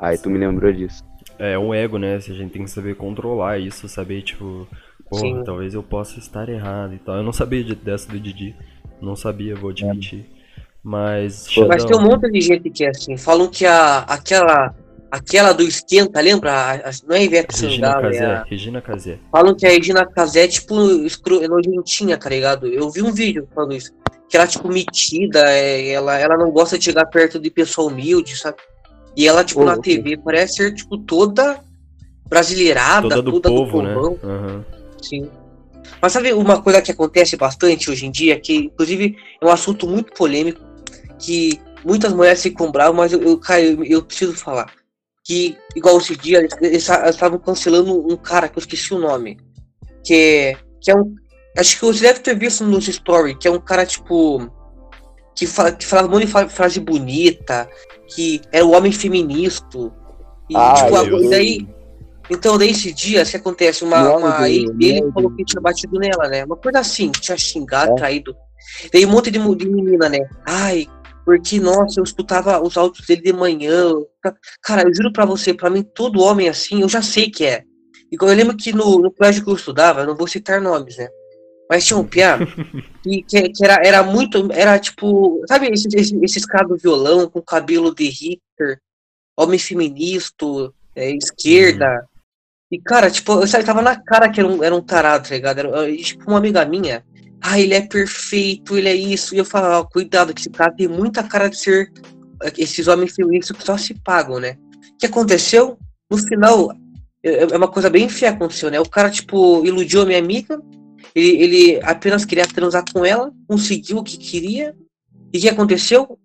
[0.00, 1.04] Aí tu me lembrou disso.
[1.38, 2.16] É, um ego, né?
[2.16, 4.66] A gente tem que saber controlar isso, saber, tipo,
[5.08, 7.16] pô, talvez eu possa estar errado e tal.
[7.16, 8.54] Eu não sabia de, dessa do Didi.
[9.00, 10.26] Não sabia, vou admitir.
[10.30, 10.34] É.
[10.82, 11.46] Mas.
[11.66, 13.16] Mas tem um monte de gente que é assim.
[13.16, 14.74] Falam que a, aquela.
[15.10, 16.50] Aquela do esquenta, lembra?
[16.52, 18.42] A, a, não é Ivete Regina Sangalo, Casé, é a...
[18.42, 19.18] Regina Casé.
[19.30, 20.74] Falam que a Regina Casé é tipo
[21.06, 21.46] escro...
[21.46, 22.66] nojentinha, tá ligado?
[22.66, 23.92] Eu vi um vídeo falando isso.
[24.28, 28.36] Que ela, tipo, metida, é, ela, ela não gosta de chegar perto de pessoa humilde,
[28.36, 28.56] sabe?
[29.16, 31.60] E ela, tipo, na TV parece ser, tipo, toda
[32.28, 34.18] brasileirada, toda do toda povo, do povão.
[34.20, 34.34] Né?
[34.34, 34.64] Uhum.
[35.08, 35.30] Sim.
[36.00, 39.86] Mas sabe uma coisa que acontece bastante hoje em dia, que inclusive é um assunto
[39.86, 40.60] muito polêmico,
[41.18, 44.72] que muitas mulheres ficam bravas, mas eu, eu, cara, eu, eu, preciso falar.
[45.24, 49.38] Que, igual esses dias, eles estavam cancelando um cara que eu esqueci o nome.
[50.04, 51.14] Que é, que é um.
[51.56, 54.50] Acho que você deve ter visto nos stories, que é um cara tipo.
[55.34, 57.68] Que, fala, que falava um monte de frase bonita,
[58.14, 59.78] que era o homem feminista.
[60.50, 61.30] E, ah, tipo, eu...
[61.30, 61.66] daí.
[62.30, 66.28] Então, daí esse dia, se acontece, uma, uma ex dele falou que tinha batido nela,
[66.28, 66.44] né?
[66.44, 67.94] Uma coisa assim, tinha xingado, é.
[67.96, 68.34] traído.
[68.92, 70.20] Daí um monte de, de menina, né?
[70.46, 70.86] Ai,
[71.24, 73.92] porque, nossa, eu escutava os áudios dele de manhã.
[74.62, 77.62] Cara, eu juro pra você, pra mim, todo homem assim, eu já sei que é.
[78.10, 81.08] Igual eu lembro que no, no colégio que eu estudava, não vou citar nomes, né?
[81.68, 82.38] Mas tinha um piá
[83.02, 84.52] que, que, era, era muito.
[84.52, 85.42] Era tipo.
[85.48, 88.78] Sabe esses, esses, esses caras do violão com cabelo de hitter,
[89.36, 90.46] homem feminista,
[90.94, 91.86] é, esquerda.
[91.86, 92.13] Uhum.
[92.74, 95.58] E, cara, tipo, eu tava na cara que era um, era um tarado, tá ligado?
[95.58, 97.04] Era, tipo, uma amiga minha
[97.46, 99.34] ah, ele é perfeito, ele é isso.
[99.34, 101.92] E eu falo, oh, cuidado, que esse cara tem muita cara de ser
[102.42, 104.56] eh, esses homens feministas que só se pagam, né?
[104.94, 105.76] O que aconteceu?
[106.10, 106.72] No final,
[107.22, 108.80] é, é, é uma coisa bem feia aconteceu, né?
[108.80, 110.58] O cara, tipo, iludiu a minha amiga,
[111.14, 114.74] ele, ele apenas queria transar com ela, conseguiu o que queria.
[115.30, 116.18] E o que aconteceu?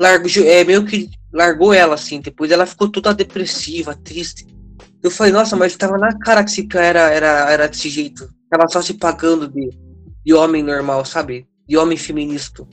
[0.00, 2.20] Largou, é, meio que largou ela, assim.
[2.20, 4.46] Depois ela ficou toda depressiva, triste.
[5.02, 8.28] Eu falei, nossa, mas tava na cara que esse cara era, era, era desse jeito.
[8.50, 9.70] Tava só se pagando de
[10.24, 11.46] de homem normal, sabe?
[11.68, 12.66] De homem feminista.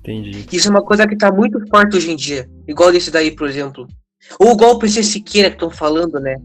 [0.00, 0.46] Entendi.
[0.50, 2.48] Isso é uma coisa que tá muito forte hoje em dia.
[2.66, 3.86] Igual desse daí, por exemplo.
[4.38, 6.36] Ou igual o PC Siqueira que estão falando, né?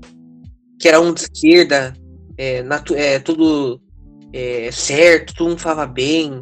[0.79, 1.93] Que era um de esquerda,
[2.38, 2.63] é,
[2.95, 3.79] é tudo
[4.33, 6.41] é, certo, todo mundo falava bem.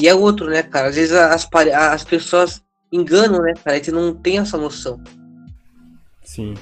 [0.00, 0.88] E é outro, né, cara?
[0.88, 2.62] Às vezes as, as pessoas
[2.92, 3.76] enganam, né, cara?
[3.76, 5.00] A gente não tem essa noção.
[6.24, 6.54] Sim.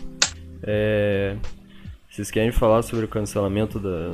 [0.67, 1.37] É...
[2.11, 4.13] Vocês querem falar sobre o cancelamento da,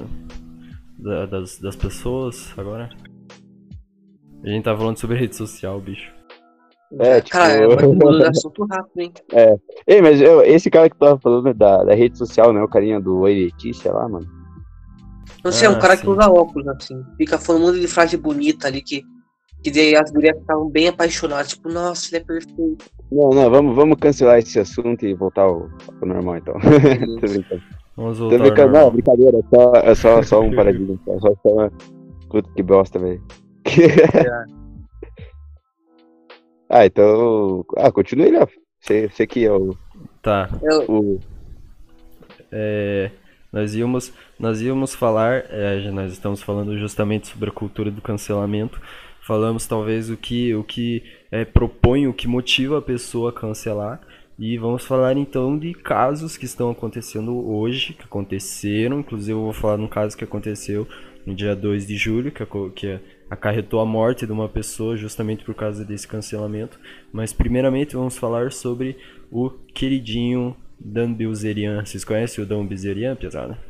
[0.98, 2.88] da, das, das pessoas agora.
[4.42, 6.10] A gente tá falando sobre rede social, bicho.
[6.98, 7.36] É, tipo...
[7.36, 9.12] Cara, é assunto rápido, hein?
[9.32, 9.54] É.
[9.86, 12.62] Ei, mas eu, esse cara que tava falando da, da rede social, né?
[12.62, 14.26] O carinha do Oi Letícia lá, mano.
[15.44, 16.02] Não sei, ah, é um ah, cara sim.
[16.02, 17.02] que usa óculos, assim.
[17.16, 19.04] Fica falando um monte de frase bonita ali que,
[19.62, 21.48] que daí as mulheres ficavam bem apaixonadas.
[21.48, 22.84] Tipo, nossa, ele é perfeito.
[23.10, 25.68] Não, não, vamos, vamos cancelar esse assunto e voltar ao,
[26.00, 26.54] ao normal, então.
[27.20, 27.62] Tô brincando.
[27.96, 28.36] Vamos voltar.
[28.36, 30.98] Tô brincando, não, brincadeira, é só, é só, só um paradigma.
[31.08, 31.72] É só, só uma...
[32.28, 33.22] Puta que bosta, velho.
[36.72, 37.64] Ah, então.
[37.76, 38.48] Ah, continue, Léo.
[38.78, 39.76] Você, você que é o.
[40.22, 40.48] Tá.
[40.88, 41.18] O...
[42.52, 43.10] é,
[43.52, 48.80] nós íamos, nós íamos falar, é, nós estamos falando justamente sobre a cultura do cancelamento.
[49.20, 54.00] Falamos talvez o que, o que é, propõe, o que motiva a pessoa a cancelar.
[54.38, 59.00] E vamos falar então de casos que estão acontecendo hoje, que aconteceram.
[59.00, 60.88] Inclusive, eu vou falar de um caso que aconteceu
[61.26, 65.54] no dia 2 de julho, que, que acarretou a morte de uma pessoa justamente por
[65.54, 66.80] causa desse cancelamento.
[67.12, 68.96] Mas, primeiramente, vamos falar sobre
[69.30, 71.84] o queridinho Dan Bilzerian.
[71.84, 73.69] Vocês conhecem o Dan Bilzerian, pesada?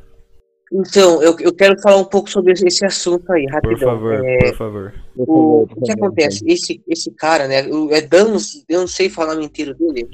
[0.72, 3.76] Então, eu, eu quero falar um pouco sobre esse assunto aí, rapidão.
[3.76, 4.94] Por favor, é, por favor.
[5.16, 6.44] O, o que acontece?
[6.46, 7.66] Esse, esse cara, né?
[7.90, 8.37] É Dan,
[8.68, 10.09] eu não sei falar mentira dele.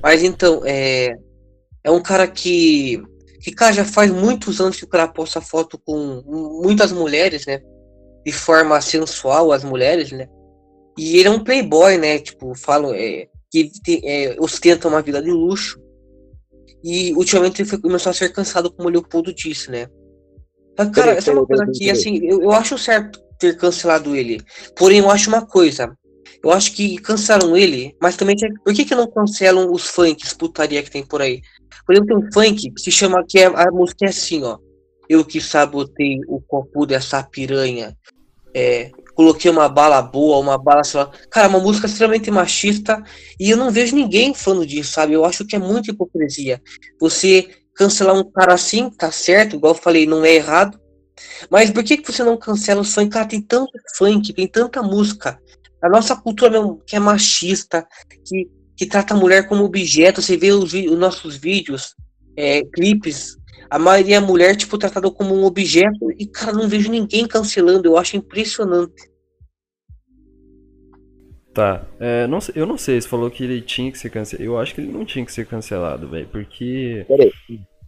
[0.00, 1.16] Mas então, é,
[1.82, 3.02] é um cara que,
[3.40, 6.22] que, cara, já faz muitos anos que o cara posta foto com
[6.62, 7.60] muitas mulheres, né?
[8.24, 10.28] De forma sensual, as mulheres, né?
[10.96, 12.20] E ele é um playboy, né?
[12.20, 15.81] Tipo, falo, é, que é, ostenta uma vida de luxo.
[16.82, 19.88] E ultimamente ele foi, começou a ser cansado, como o Leopoldo disse, né?
[20.76, 24.40] Mas, cara, essa é uma coisa que, assim, eu, eu acho certo ter cancelado ele.
[24.76, 25.92] Porém, eu acho uma coisa.
[26.42, 30.82] Eu acho que cancelam ele, mas também por que, que não cancelam os funks, putaria
[30.82, 31.40] que tem por aí?
[31.86, 34.58] Por exemplo, tem um funk que se chama, que é, a música é assim, ó.
[35.08, 37.96] Eu que sabotei o copo dessa piranha.
[38.54, 41.10] É, coloquei uma bala boa, uma bala, sei lá.
[41.30, 43.02] Cara, uma música extremamente machista
[43.38, 45.12] e eu não vejo ninguém falando disso, sabe?
[45.12, 46.60] Eu acho que é muita hipocrisia.
[47.00, 50.78] Você cancelar um cara assim, tá certo, igual eu falei, não é errado.
[51.50, 53.10] Mas por que, que você não cancela o funk?
[53.10, 55.38] Cara, tem tanto funk, tem tanta música.
[55.82, 57.86] A nossa cultura mesmo, que é machista,
[58.24, 60.22] que, que trata a mulher como objeto.
[60.22, 61.94] Você vê os, os nossos vídeos,
[62.36, 63.36] é, clipes,
[63.72, 67.88] a maioria é mulher, tipo, tratada como um objeto e, cara, não vejo ninguém cancelando.
[67.88, 69.10] Eu acho impressionante.
[71.54, 74.44] Tá, é, não, eu não sei, você falou que ele tinha que ser cancelado.
[74.44, 77.06] Eu acho que ele não tinha que ser cancelado, velho, porque.
[77.08, 77.32] Peraí,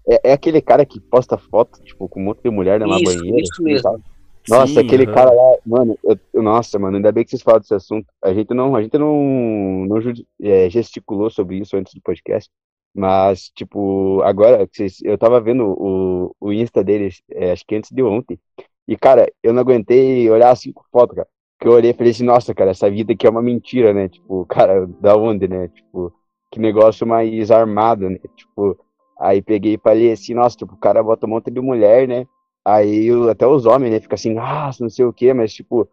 [0.09, 3.19] é, é, aquele cara que posta foto, tipo, com um monte de mulher numa isso,
[3.19, 3.43] banheira.
[3.43, 4.03] Isso mesmo.
[4.49, 5.15] Nossa, Sim, aquele uhum.
[5.15, 8.07] cara lá, mano, eu, nossa, mano, ainda bem que vocês falaram desse assunto.
[8.23, 9.99] A gente não, a gente não, não
[10.43, 12.51] é, gesticulou sobre isso antes do podcast.
[12.95, 14.69] Mas, tipo, agora,
[15.03, 18.39] eu tava vendo o, o Insta deles, é, acho que antes de ontem.
[18.87, 21.29] E, cara, eu não aguentei olhar cinco fotos, cara.
[21.59, 24.09] Que eu olhei e falei assim, nossa, cara, essa vida aqui é uma mentira, né?
[24.09, 25.69] Tipo, cara, da onde, né?
[25.69, 26.13] Tipo,
[26.53, 28.19] que negócio mais armado, né?
[28.37, 28.79] Tipo,
[29.19, 32.27] aí peguei e falei assim, nossa, tipo, o cara bota um monte de mulher, né?
[32.65, 35.87] Aí até os homens, né, fica assim, ah, não sei o quê, mas, tipo,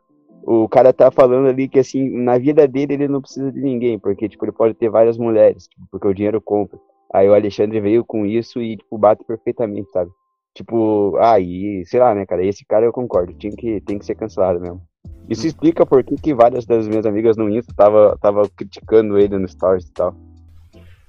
[0.44, 4.00] o cara tá falando ali que, assim, na vida dele ele não precisa de ninguém,
[4.00, 6.80] porque, tipo, ele pode ter várias mulheres, tipo, porque o dinheiro compra.
[7.14, 10.10] Aí o Alexandre veio com isso e, tipo, bate perfeitamente, sabe?
[10.56, 14.06] Tipo, aí, ah, sei lá, né, cara, esse cara eu concordo, tinha que, tem que
[14.06, 14.82] ser cancelado mesmo.
[15.30, 19.38] Isso explica por que, que várias das minhas amigas no Insta tava, tava criticando ele
[19.38, 20.16] no Stories e tal.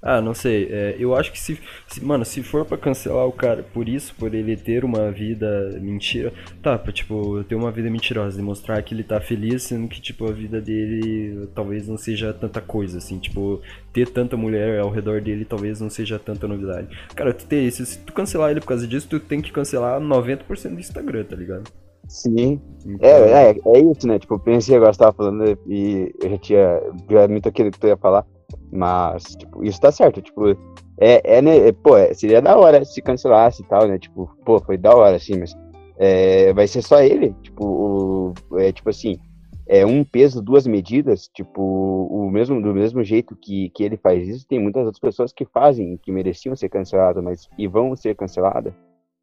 [0.03, 0.69] Ah, não sei.
[0.69, 4.13] É, eu acho que se, se, Mano, se for para cancelar o cara por isso,
[4.17, 6.33] por ele ter uma vida mentira.
[6.61, 10.27] Tá, pra, tipo, ter uma vida mentirosa, demonstrar que ele tá feliz, sendo que, tipo,
[10.27, 13.19] a vida dele talvez não seja tanta coisa, assim.
[13.21, 13.61] Tipo,
[13.93, 16.89] ter tanta mulher ao redor dele talvez não seja tanta novidade.
[17.15, 20.01] Cara, tu ter isso, se tu cancelar ele por causa disso, tu tem que cancelar
[20.01, 21.71] 90% do Instagram, tá ligado?
[22.09, 22.61] Sim.
[22.85, 23.09] Então...
[23.09, 24.19] É, é, é isso, né?
[24.19, 26.81] Tipo, eu pensei agora, você tava falando e eu já tinha.
[27.09, 28.27] Já muito aquilo que tu ia falar.
[28.71, 30.51] Mas, tipo, isso tá certo, tipo,
[30.99, 34.61] é, é, né, pô, é, seria da hora se cancelasse e tal, né, tipo, pô,
[34.61, 35.55] foi da hora, assim, mas
[35.99, 39.19] é, vai ser só ele, tipo, o, é, tipo assim,
[39.67, 44.27] é um peso, duas medidas, tipo, o mesmo, do mesmo jeito que, que ele faz
[44.29, 48.15] isso, tem muitas outras pessoas que fazem, que mereciam ser canceladas, mas e vão ser
[48.15, 48.73] canceladas,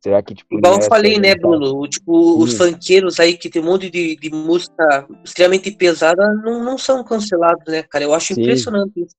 [0.01, 0.57] Será que, tipo.
[0.57, 1.85] Igual eu falei, né, Bruno?
[1.87, 6.77] Tipo, os funkeiros aí que tem um monte de, de música extremamente pesada não, não
[6.77, 8.05] são cancelados, né, cara?
[8.05, 8.41] Eu acho Sim.
[8.41, 9.15] impressionante isso.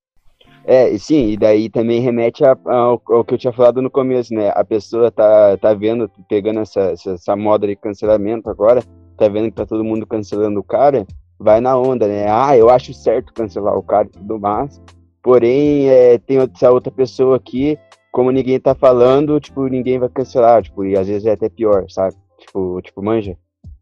[0.65, 4.51] É, sim, e daí também remete ao, ao, que eu tinha falado no começo, né?
[4.55, 8.83] A pessoa tá, tá vendo, pegando essa, essa, essa, moda de cancelamento agora,
[9.17, 11.07] tá vendo que tá todo mundo cancelando o cara,
[11.39, 12.27] vai na onda, né?
[12.29, 14.81] Ah, eu acho certo cancelar o cara e tudo mais.
[15.23, 17.79] Porém, é, tem essa outra pessoa aqui,
[18.11, 21.87] como ninguém tá falando, tipo, ninguém vai cancelar, tipo, e às vezes é até pior,
[21.89, 22.17] sabe?
[22.39, 23.37] Tipo, tipo, manja.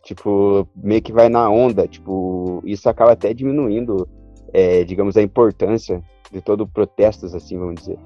[0.05, 4.09] Tipo, meio que vai na onda, tipo, isso acaba até diminuindo,
[4.53, 7.99] é, digamos, a importância de todo protestos, assim, vamos dizer.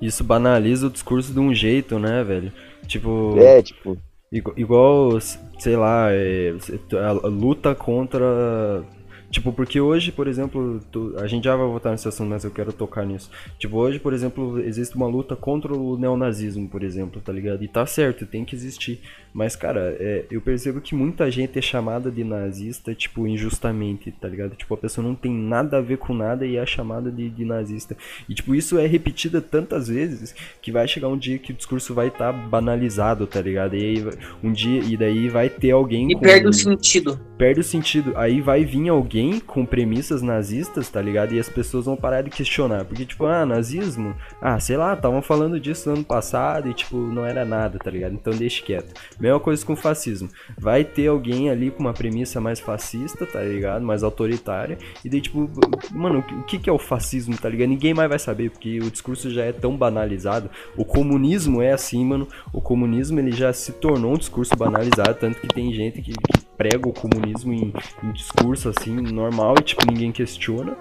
[0.00, 2.52] Isso banaliza o discurso de um jeito, né, velho?
[2.86, 3.36] Tipo.
[3.38, 3.96] É, tipo.
[4.56, 5.20] Igual,
[5.58, 6.52] sei lá, é,
[7.06, 8.84] a luta contra.
[9.34, 12.52] Tipo, porque hoje, por exemplo, tu, a gente já vai voltar nesse assunto, mas eu
[12.52, 13.28] quero tocar nisso.
[13.58, 17.64] Tipo, hoje, por exemplo, existe uma luta contra o neonazismo, por exemplo, tá ligado?
[17.64, 19.00] E tá certo, tem que existir.
[19.34, 24.28] Mas, cara, é, eu percebo que muita gente é chamada de nazista, tipo, injustamente, tá
[24.28, 24.54] ligado?
[24.54, 27.44] Tipo, a pessoa não tem nada a ver com nada e é chamada de, de
[27.44, 27.96] nazista.
[28.28, 31.92] E, tipo, isso é repetida tantas vezes que vai chegar um dia que o discurso
[31.92, 33.74] vai estar tá banalizado, tá ligado?
[33.74, 34.04] E aí,
[34.40, 36.12] um dia, e daí vai ter alguém.
[36.12, 37.18] E com, perde o sentido.
[37.36, 38.12] Perde o sentido.
[38.14, 41.34] Aí vai vir alguém com premissas nazistas, tá ligado?
[41.34, 42.84] E as pessoas vão parar de questionar.
[42.84, 44.14] Porque, tipo, ah, nazismo?
[44.40, 47.90] Ah, sei lá, estavam falando disso no ano passado e, tipo, não era nada, tá
[47.90, 48.14] ligado?
[48.14, 48.94] Então deixe quieto.
[49.24, 50.28] Mesma coisa com fascismo.
[50.58, 53.82] Vai ter alguém ali com uma premissa mais fascista, tá ligado?
[53.82, 54.76] Mais autoritária.
[55.02, 55.50] E daí, tipo,
[55.92, 57.70] mano, o que, que é o fascismo, tá ligado?
[57.70, 60.50] Ninguém mais vai saber, porque o discurso já é tão banalizado.
[60.76, 62.28] O comunismo é assim, mano.
[62.52, 66.44] O comunismo, ele já se tornou um discurso banalizado, tanto que tem gente que, que
[66.58, 70.76] prega o comunismo em, em discurso, assim, normal, e, tipo, ninguém questiona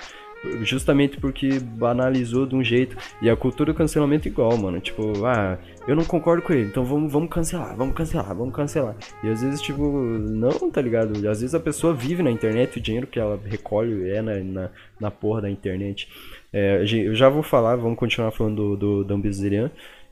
[0.61, 2.97] justamente porque banalizou de um jeito.
[3.21, 4.79] E a cultura do cancelamento é igual, mano.
[4.79, 8.95] Tipo, ah, eu não concordo com ele, então vamos, vamos cancelar, vamos cancelar, vamos cancelar.
[9.23, 11.11] E às vezes, tipo, não, tá ligado?
[11.27, 14.69] Às vezes a pessoa vive na internet, o dinheiro que ela recolhe é na, na,
[14.99, 16.07] na porra da internet.
[16.51, 19.23] É, eu já vou falar, vamos continuar falando do, do.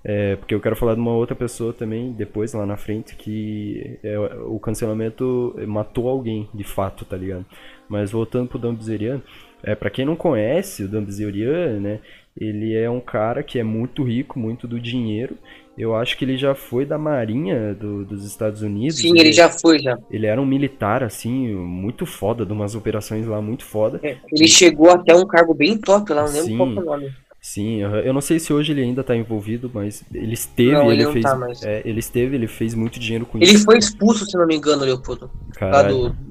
[0.04, 4.00] É, porque eu quero falar de uma outra pessoa também, depois, lá na frente, que
[4.04, 4.18] é,
[4.48, 7.46] o cancelamento matou alguém, de fato, tá ligado?
[7.88, 9.22] Mas voltando pro Dambizerian,
[9.64, 12.00] é, para quem não conhece o Dambizerian, né,
[12.40, 15.38] ele é um cara que é muito rico, muito do dinheiro.
[15.78, 18.98] Eu acho que ele já foi da Marinha do, dos Estados Unidos.
[18.98, 19.98] Sim, ele, ele, já foi, já.
[20.10, 24.00] Ele era um militar, assim, muito foda, de umas operações lá muito foda.
[24.04, 26.58] É, ele chegou até um cargo bem top lá, não lembro Sim.
[26.58, 27.12] qual é o nome.
[27.42, 31.02] Sim, eu não sei se hoje ele ainda tá envolvido, mas ele esteve, não, ele,
[31.02, 31.24] ele fez.
[31.24, 33.56] Tá é, ele esteve, ele fez muito dinheiro com ele isso.
[33.56, 35.32] Ele foi expulso, se não me engano, Leopoldo.
[35.54, 36.10] Caralho.
[36.10, 36.31] Do...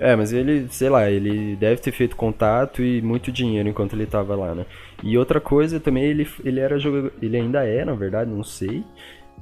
[0.00, 4.06] É, mas ele, sei lá, ele deve ter feito contato e muito dinheiro enquanto ele
[4.06, 4.64] tava lá, né?
[5.02, 7.12] E outra coisa também, ele, ele era jogador.
[7.20, 8.82] Ele ainda é, na verdade, não sei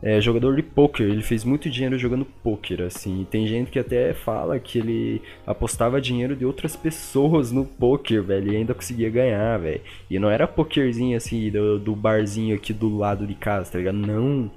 [0.02, 3.22] é, jogador de poker, ele fez muito dinheiro jogando poker, assim.
[3.22, 8.22] E tem gente que até fala que ele apostava dinheiro de outras pessoas no poker,
[8.22, 9.80] velho, e ainda conseguia ganhar, velho.
[10.08, 13.96] E não era pokerzinho assim do, do barzinho aqui do lado de casa, tá ligado?
[13.98, 14.50] Não.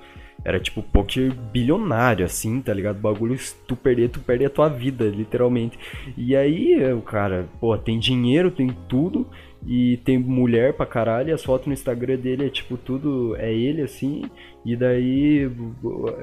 [0.43, 2.99] Era tipo poker bilionário, assim, tá ligado?
[2.99, 5.77] Bagulho, tu perder, tu perde a tua vida, literalmente.
[6.17, 9.27] E aí, o cara, pô, tem dinheiro, tem tudo
[9.65, 13.53] e tem mulher pra caralho, e as fotos no Instagram dele é tipo tudo, é
[13.53, 14.23] ele assim,
[14.65, 15.49] e daí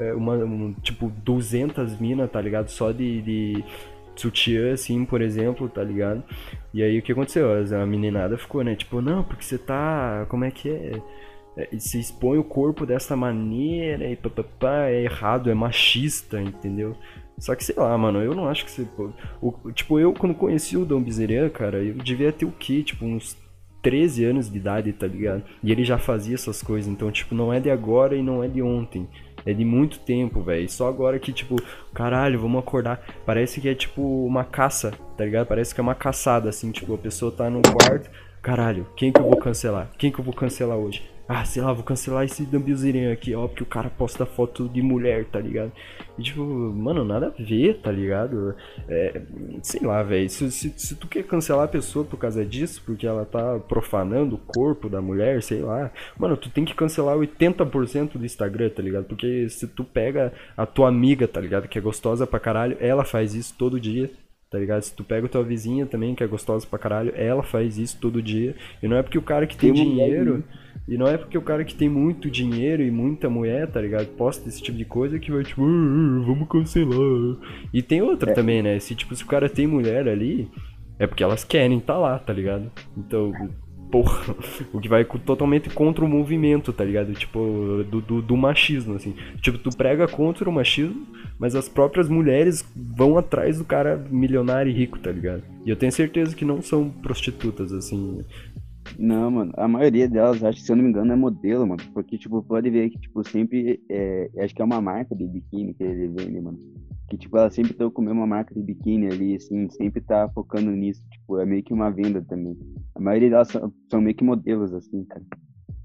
[0.01, 2.69] é uma, um, tipo 200 minas, tá ligado?
[2.69, 3.65] Só de, de
[4.17, 6.23] sutiã, assim, por exemplo, tá ligado?
[6.75, 7.49] E aí o que aconteceu?
[7.81, 8.75] A meninada ficou, né?
[8.75, 10.27] Tipo, não, porque você tá.
[10.29, 10.93] Como é que é?
[11.59, 16.97] É se expõe o corpo dessa maneira e papapá, é errado, é machista, entendeu?
[17.37, 18.87] Só que sei lá, mano, eu não acho que você.
[19.43, 22.83] O, tipo, eu quando conheci o Dom Bezerra, cara, eu devia ter o quê?
[22.83, 23.37] Tipo, uns
[23.83, 25.43] 13 anos de idade, tá ligado?
[25.63, 28.49] E ele já fazia essas coisas, então, tipo, não é de agora e não é
[28.49, 29.09] de ontem.
[29.47, 30.69] É de muito tempo, velho.
[30.69, 31.57] Só agora que, tipo,
[31.95, 33.01] caralho, vamos acordar.
[33.25, 35.47] Parece que é tipo uma caça, tá ligado?
[35.47, 38.11] Parece que é uma caçada, assim, tipo, a pessoa tá no quarto.
[38.43, 39.91] Caralho, quem que eu vou cancelar?
[39.97, 41.03] Quem que eu vou cancelar hoje?
[41.29, 44.81] Ah, sei lá, vou cancelar esse Dumblezirinho aqui, ó, porque o cara posta foto de
[44.81, 45.71] mulher, tá ligado?
[46.19, 48.55] E tipo, mano, nada a ver, tá ligado?
[48.89, 49.21] É,
[49.63, 53.07] sei lá, velho, se, se, se, tu quer cancelar a pessoa por causa disso, porque
[53.07, 58.17] ela tá profanando o corpo da mulher, sei lá, mano, tu tem que cancelar 80%
[58.17, 59.05] do Instagram, tá ligado?
[59.05, 63.05] Porque se tu pega a tua amiga, tá ligado, que é gostosa pra caralho, ela
[63.05, 64.11] faz isso todo dia,
[64.51, 64.81] tá ligado?
[64.81, 67.99] Se tu pega a tua vizinha também, que é gostosa pra caralho, ela faz isso
[68.01, 68.57] todo dia.
[68.83, 70.43] E não é porque o cara que tem, tem dinheiro.
[70.89, 74.07] E não é porque o cara que tem muito dinheiro e muita mulher, tá ligado?
[74.07, 77.37] Posta esse tipo de coisa que vai tipo, vamos cancelar.
[77.75, 78.35] E tem outra é.
[78.35, 78.79] também, né?
[78.79, 80.49] Se tipo, se o cara tem mulher ali,
[80.99, 82.73] é porque elas querem tá lá, tá ligado?
[82.97, 83.33] Então,
[83.91, 84.35] porra,
[84.73, 87.13] o que vai totalmente contra o movimento, tá ligado?
[87.13, 89.15] Tipo, do, do, do, machismo, assim.
[89.41, 91.07] Tipo, tu prega contra o machismo,
[91.39, 95.43] mas as próprias mulheres vão atrás do cara milionário e rico, tá ligado?
[95.65, 98.25] E eu tenho certeza que não são prostitutas, assim.
[98.97, 101.83] Não, mano, a maioria delas, acho que se eu não me engano, é modelo, mano.
[101.93, 103.81] Porque, tipo, pode ver que, tipo, sempre.
[103.91, 106.59] É, acho que é uma marca de biquíni que ele vende, mano.
[107.09, 110.71] Que, tipo, ela sempre tá com uma marca de biquíni ali, assim, sempre tá focando
[110.71, 111.03] nisso.
[111.11, 112.57] Tipo, é meio que uma venda também.
[112.95, 115.25] A maioria delas são, são meio que modelos, assim, cara.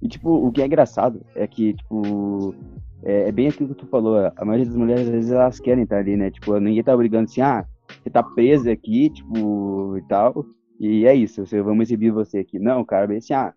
[0.01, 2.53] E, tipo, o que é engraçado é que, tipo,
[3.03, 4.31] é, é, bem aquilo que tu falou.
[4.35, 6.29] A maioria das mulheres, às vezes, elas querem estar ali, né?
[6.29, 7.65] Tipo, ninguém tá brigando assim, ah,
[8.01, 10.45] você tá presa aqui, tipo, e tal.
[10.79, 12.59] E é isso, você, vamos exibir você aqui.
[12.59, 13.53] Não, cara, bem assim, ah,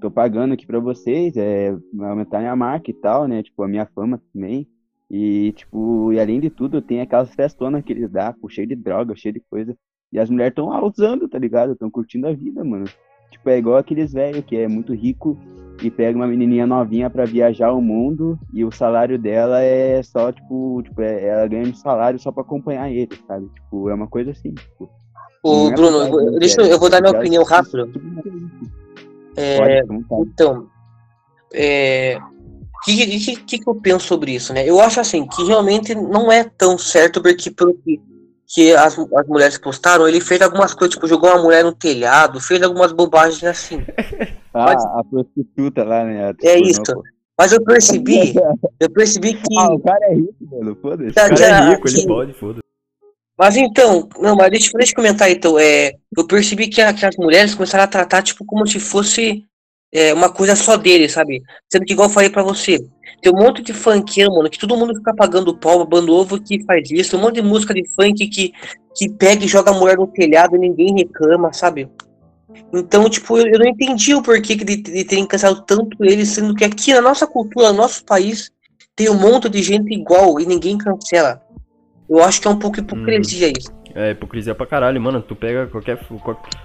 [0.00, 3.42] tô pagando aqui pra vocês, é, aumentar minha marca e tal, né?
[3.42, 4.68] Tipo, a minha fama também.
[5.10, 9.16] E, tipo, e além de tudo, tem aquelas festonas que eles dão, cheio de droga,
[9.16, 9.76] cheio de coisa.
[10.12, 11.72] E as mulheres estão usando, tá ligado?
[11.72, 12.84] Estão curtindo a vida, mano.
[13.30, 15.38] Tipo, é igual aqueles velhos que é muito rico
[15.82, 20.32] e pega uma menininha novinha para viajar o mundo e o salário dela é só,
[20.32, 23.48] tipo, tipo é, ela ganha um salário só para acompanhar ele, sabe?
[23.48, 24.90] Tipo, é uma coisa assim, tipo.
[25.42, 27.88] Ô, é Bruno, eu, deixa eu, eu vou dar minha opinião rápida.
[29.36, 29.82] É,
[30.20, 30.66] então,
[31.52, 34.68] é, o que, que, que, eu penso sobre isso, né?
[34.68, 38.00] Eu acho assim, que realmente não é tão certo, porque pelo que,
[38.46, 42.40] que as, as mulheres postaram, ele fez algumas coisas, tipo, jogou uma mulher no telhado,
[42.40, 43.84] fez algumas bobagens assim.
[44.52, 46.32] ah, Mas, a prostituta lá, né?
[46.42, 46.82] É isso.
[47.38, 48.34] Mas eu percebi,
[48.80, 49.58] eu percebi que.
[49.58, 51.10] Ah, o cara é rico, mano, foda-se.
[51.10, 52.68] O cara é rico, ele pode, foda-se.
[53.38, 55.58] Mas então, não, mas deixa, deixa eu comentar então.
[55.58, 59.44] É, eu percebi que, a, que as mulheres começaram a tratar, tipo, como se fosse
[59.92, 61.40] é, uma coisa só dele, sabe?
[61.70, 62.78] Sendo que, igual eu falei pra você,
[63.22, 66.64] tem um monte de funkeiro, mano, que todo mundo fica pagando pau, babando ovo que
[66.64, 68.52] faz isso, um monte de música de funk que,
[68.96, 71.88] que pega e joga a mulher no telhado e ninguém reclama, sabe?
[72.72, 76.54] Então, tipo, eu, eu não entendi o porquê de, de terem cansado tanto ele, sendo
[76.56, 78.50] que aqui na nossa cultura, no nosso país,
[78.96, 81.40] tem um monte de gente igual e ninguém cancela.
[82.08, 83.52] Eu acho que é um pouco hipocrisia hum.
[83.58, 83.78] isso.
[83.94, 85.20] É, hipocrisia pra caralho, mano.
[85.20, 85.98] Tu pega qualquer,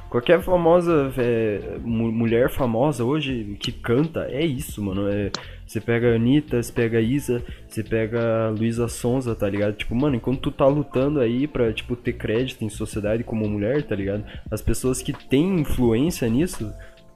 [0.10, 1.12] qualquer famosa.
[1.18, 5.08] É, mulher famosa hoje que canta, é isso, mano.
[5.08, 5.32] É,
[5.66, 9.74] você pega a Anitta, você pega a Isa, você pega a Luísa Sonza, tá ligado?
[9.74, 13.82] Tipo, mano, enquanto tu tá lutando aí pra, tipo, ter crédito em sociedade como mulher,
[13.84, 14.24] tá ligado?
[14.52, 16.72] As pessoas que têm influência nisso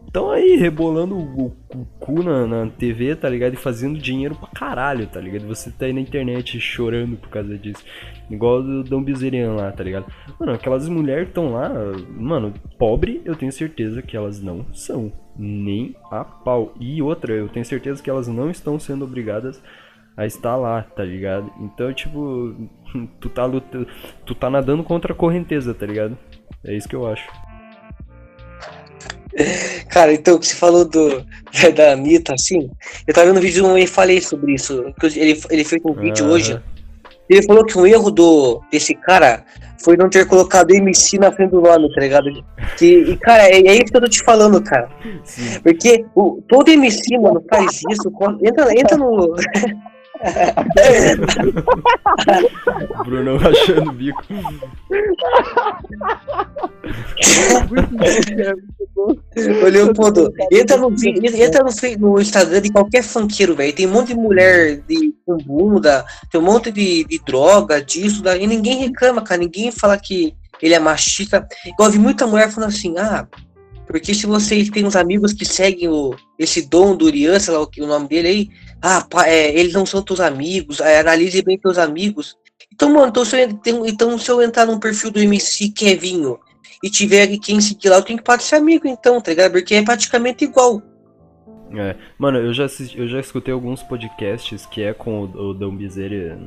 [0.08, 3.54] estão aí rebolando o, o cu na, na, TV, tá ligado?
[3.54, 5.46] E fazendo dinheiro pra caralho, tá ligado?
[5.48, 7.84] Você tá aí na internet chorando por causa disso.
[8.30, 10.06] Igual o Dom Bizerian lá, tá ligado?
[10.40, 11.70] Mano, aquelas mulheres estão lá,
[12.10, 15.12] mano, pobre, eu tenho certeza que elas não são.
[15.38, 16.74] Nem a pau.
[16.80, 19.62] E outra, eu tenho certeza que elas não estão sendo obrigadas
[20.16, 21.52] a estar lá, tá ligado?
[21.60, 22.56] Então, tipo,
[23.22, 23.88] tu tá lutando,
[24.26, 26.18] tu tá nadando contra a correnteza, tá ligado?
[26.66, 27.30] É isso que eu acho.
[29.90, 31.24] Cara, então, que você falou do,
[31.76, 32.70] da Anitta, assim,
[33.08, 34.94] eu tava vendo um vídeo e falei sobre isso.
[35.16, 36.30] Ele, ele fez um vídeo ah.
[36.30, 36.62] hoje.
[37.30, 39.44] Ele falou que um erro do, desse cara
[39.84, 42.30] foi não ter colocado MC na frente do nome, tá ligado?
[42.78, 44.90] Que, e, cara, é, é, isso que eu tô te falando, cara.
[45.26, 45.60] Sim.
[45.62, 48.12] Porque o, todo MC, mano, faz isso.
[48.42, 49.36] Entra, entra no.
[53.06, 54.24] Bruno achando o bico.
[58.96, 63.74] Ô Leopoldo, entra no, entra no, no Instagram de qualquer funkeiro, velho.
[63.74, 68.22] Tem um monte de mulher de, com bunda, tem um monte de, de droga, disso,
[68.24, 69.40] daí, e ninguém reclama, cara.
[69.40, 71.48] Ninguém fala que ele é machista.
[71.80, 73.28] Eu ouvi muita mulher falando assim, ah,
[73.88, 77.62] porque se vocês têm uns amigos que seguem o, esse dom do Urian, sei lá
[77.62, 78.50] o, o nome dele aí,
[78.82, 82.38] ah, pá, é, eles não são teus amigos, é, analise bem teus amigos.
[82.72, 86.38] Então, mano, então se, eu, então se eu entrar num perfil do MC Kevinho
[86.84, 89.54] e tiver quem seguir lá, eu tenho que parar de ser amigo, então, tá ligado?
[89.54, 90.82] Porque é praticamente igual.
[91.76, 95.54] É, mano, eu já, assisti, eu já escutei alguns podcasts que é com o, o
[95.54, 96.40] Dom Bezerra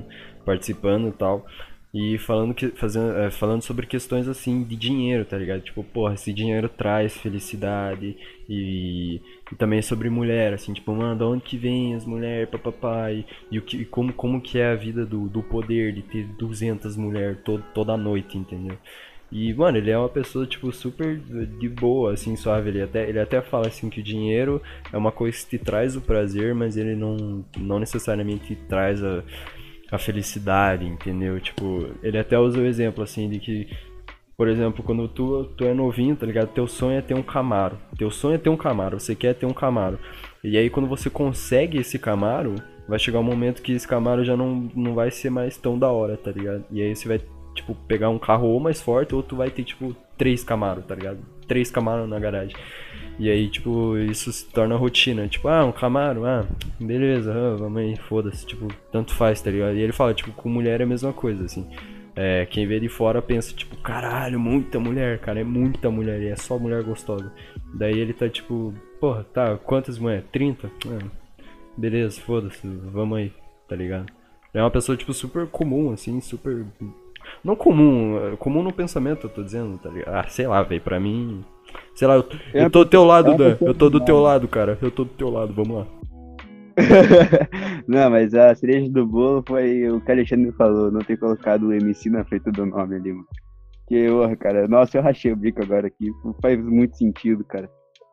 [0.45, 1.45] participando e tal.
[1.93, 5.61] E falando, que, fazendo, é, falando sobre questões assim de dinheiro, tá ligado?
[5.61, 8.17] Tipo, porra, esse dinheiro traz felicidade
[8.49, 9.21] e,
[9.51, 13.27] e também sobre mulher, assim, tipo, mano, de onde que vem as mulheres, papapá, e,
[13.51, 16.25] e, o que, e como, como que é a vida do, do poder de ter
[16.39, 18.79] 200 mulheres todo, toda noite, entendeu?
[19.33, 22.71] E, mano, ele é uma pessoa, tipo, super de boa, assim, suave.
[22.71, 24.61] Ele até, ele até fala, assim, que o dinheiro
[24.93, 29.23] é uma coisa que te traz o prazer, mas ele não, não necessariamente traz a
[29.91, 31.41] a felicidade, entendeu?
[31.41, 33.69] Tipo, ele até usa o exemplo assim de que,
[34.37, 36.49] por exemplo, quando tu, tu é novinho, tá ligado?
[36.49, 37.77] Teu sonho é ter um Camaro.
[37.99, 39.99] Teu sonho é ter um Camaro, você quer ter um Camaro.
[40.43, 42.55] E aí quando você consegue esse Camaro,
[42.89, 45.91] vai chegar um momento que esse Camaro já não, não vai ser mais tão da
[45.91, 46.65] hora, tá ligado?
[46.71, 47.21] E aí você vai,
[47.55, 50.95] tipo, pegar um carro ou mais forte ou tu vai ter, tipo, três Camaro, tá
[50.95, 51.19] ligado?
[51.47, 52.57] Três Camaro na garagem.
[53.19, 55.29] E aí, tipo, isso se torna rotina.
[55.29, 56.47] Tipo, ah, um Camaro, ah,
[56.79, 58.47] beleza, ah, vamos aí, foda-se.
[58.47, 59.77] Tipo, tanto faz, tá ligado?
[59.77, 61.69] E ele fala, tipo, com mulher é a mesma coisa, assim.
[62.17, 66.29] É, quem vê de fora pensa, tipo, caralho, muita mulher, cara, é muita mulher, e
[66.29, 67.33] é só mulher gostosa.
[67.75, 70.25] Daí ele tá, tipo, porra, tá, quantas mulheres?
[70.33, 70.71] 30?
[70.89, 71.07] Ah,
[71.77, 73.33] beleza, foda-se, vamos aí,
[73.69, 74.07] tá ligado?
[74.53, 76.67] É uma pessoa, tipo, super comum, assim, super.
[77.45, 80.15] Não comum, comum no pensamento, eu tô dizendo, tá ligado?
[80.15, 81.45] Ah, sei lá, velho, pra mim
[81.95, 83.57] Sei lá, eu, é eu tô do teu lado, Dan.
[83.61, 84.79] Eu tô do teu lado, cara.
[84.81, 85.87] Eu tô do teu lado, vamos lá.
[87.87, 91.65] não, mas a cereja do bolo foi o que o Alexandre falou, não ter colocado
[91.65, 93.27] o MC na frente do nome ali, mano.
[93.89, 96.13] Que, porra, cara, nossa, eu rachei o bico agora aqui.
[96.41, 97.69] Faz muito sentido, cara.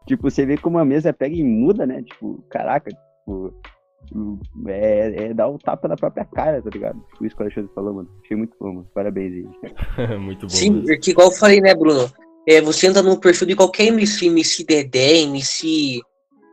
[0.07, 2.01] Tipo, você vê como a mesa pega e muda, né?
[2.01, 3.53] Tipo, caraca, tipo.
[4.67, 6.99] É, é dar o um tapa na própria cara, tá ligado?
[7.11, 8.09] Tipo, isso que o Alexandre falou, mano.
[8.23, 8.87] Achei muito bom, mano.
[8.93, 10.17] Parabéns aí.
[10.17, 10.49] muito bom.
[10.49, 12.09] Sim, porque igual eu falei, né, Bruno?
[12.47, 15.99] É, você entra no perfil de qualquer MC, MC Dedé, MC.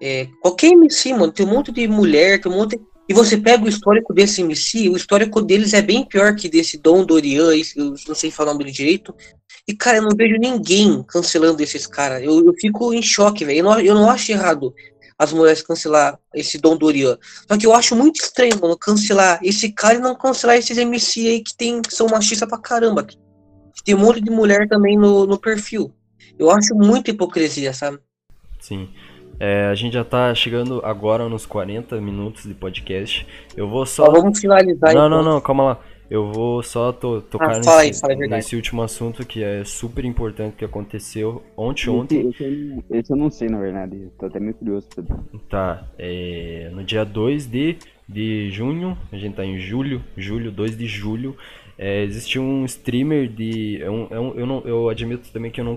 [0.02, 1.30] É, qualquer MC, mano.
[1.30, 2.80] Tem um monte de mulher, tem um monte.
[3.08, 6.78] E você pega o histórico desse MC, o histórico deles é bem pior que desse
[6.78, 9.14] Dom Dorian, eu não sei falar o nome direito.
[9.68, 12.22] E, cara, eu não vejo ninguém cancelando esses caras.
[12.22, 13.58] Eu, eu fico em choque, velho.
[13.58, 14.74] Eu não, eu não acho errado
[15.16, 17.16] as mulheres cancelar esse Dom Dorian.
[17.48, 21.28] Só que eu acho muito estranho, mano, cancelar esse cara e não cancelar esses MC
[21.28, 23.06] aí que, tem, que são machistas pra caramba.
[23.74, 25.92] Que tem um monte de mulher também no, no perfil.
[26.38, 27.98] Eu acho muita hipocrisia, sabe?
[28.60, 28.88] Sim.
[29.38, 33.26] É, a gente já tá chegando agora nos 40 minutos de podcast.
[33.56, 34.10] Eu vou só.
[34.10, 35.22] vamos finalizar Não, então.
[35.22, 35.80] não, não, calma lá.
[36.10, 40.04] Eu vou só to tocar ah, nesse, aí, fala nesse, último assunto que é super
[40.04, 42.28] importante que aconteceu ontem ontem.
[42.28, 44.10] Esse, esse, esse, eu não sei, na verdade.
[44.18, 44.86] Tô até meio curioso.
[45.48, 45.88] Tá.
[45.98, 50.86] É, no dia 2 de, de junho, a gente tá em julho, julho, 2 de
[50.86, 51.36] julho,
[51.78, 53.82] é, existiu um streamer de.
[53.82, 55.76] É um, é um, eu, não, eu admito também que eu, não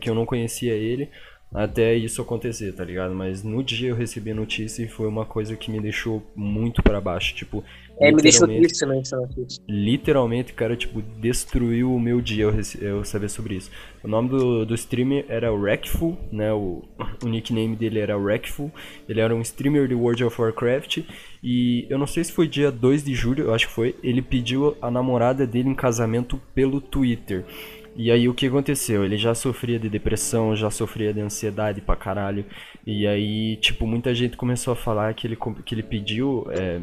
[0.00, 1.08] que eu não conhecia ele
[1.54, 3.14] até isso acontecer, tá ligado?
[3.14, 6.82] Mas no dia eu recebi a notícia e foi uma coisa que me deixou muito
[6.82, 7.32] para baixo.
[7.32, 7.62] Tipo,
[8.00, 9.62] é, me deixou triste também essa notícia.
[9.68, 13.70] Literalmente, cara, tipo, destruiu o meu dia eu, eu saber sobre isso.
[14.02, 16.52] O nome do, do streamer era Wreckful, né?
[16.52, 16.82] O,
[17.22, 18.72] o nickname dele era Wreckful.
[19.08, 21.02] Ele era um streamer de World of Warcraft.
[21.44, 23.94] E eu não sei se foi dia 2 de julho, eu acho que foi.
[24.02, 27.44] Ele pediu a namorada dele em casamento pelo Twitter.
[27.94, 29.04] E aí o que aconteceu?
[29.04, 32.46] Ele já sofria de depressão, já sofria de ansiedade pra caralho.
[32.86, 35.36] E aí, tipo, muita gente começou a falar que ele,
[35.66, 36.46] que ele pediu.
[36.50, 36.80] É,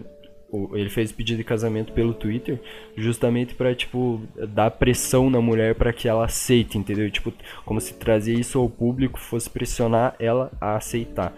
[0.74, 2.60] ele fez pedido de casamento pelo Twitter
[2.96, 7.10] justamente para tipo dar pressão na mulher para que ela aceite, entendeu?
[7.10, 7.34] Tipo,
[7.66, 11.34] como se trazer isso ao público fosse pressionar ela a aceitar.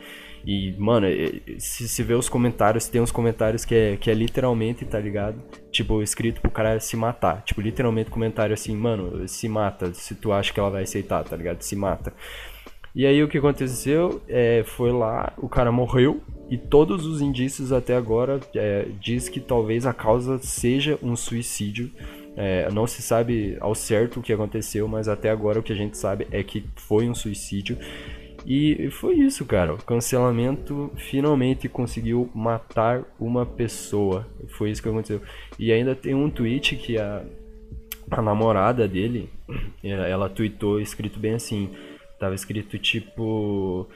[0.46, 1.08] E, mano,
[1.58, 5.42] se, se vê os comentários, tem uns comentários que é, que é literalmente, tá ligado?
[5.72, 7.42] Tipo, escrito pro cara se matar.
[7.44, 11.36] Tipo, literalmente comentário assim, mano, se mata, se tu acha que ela vai aceitar, tá
[11.36, 11.62] ligado?
[11.62, 12.14] Se mata.
[12.96, 17.72] E aí o que aconteceu é, foi lá, o cara morreu e todos os indícios
[17.72, 21.90] até agora é, diz que talvez a causa seja um suicídio.
[22.36, 25.76] É, não se sabe ao certo o que aconteceu, mas até agora o que a
[25.76, 27.78] gente sabe é que foi um suicídio.
[28.46, 29.74] E foi isso, cara.
[29.74, 34.28] O cancelamento finalmente conseguiu matar uma pessoa.
[34.50, 35.22] Foi isso que aconteceu.
[35.58, 37.24] E ainda tem um tweet que a,
[38.12, 39.30] a namorada dele,
[39.84, 41.70] ela, ela tweetou escrito bem assim.
[42.20, 43.88] Tava escrito tipo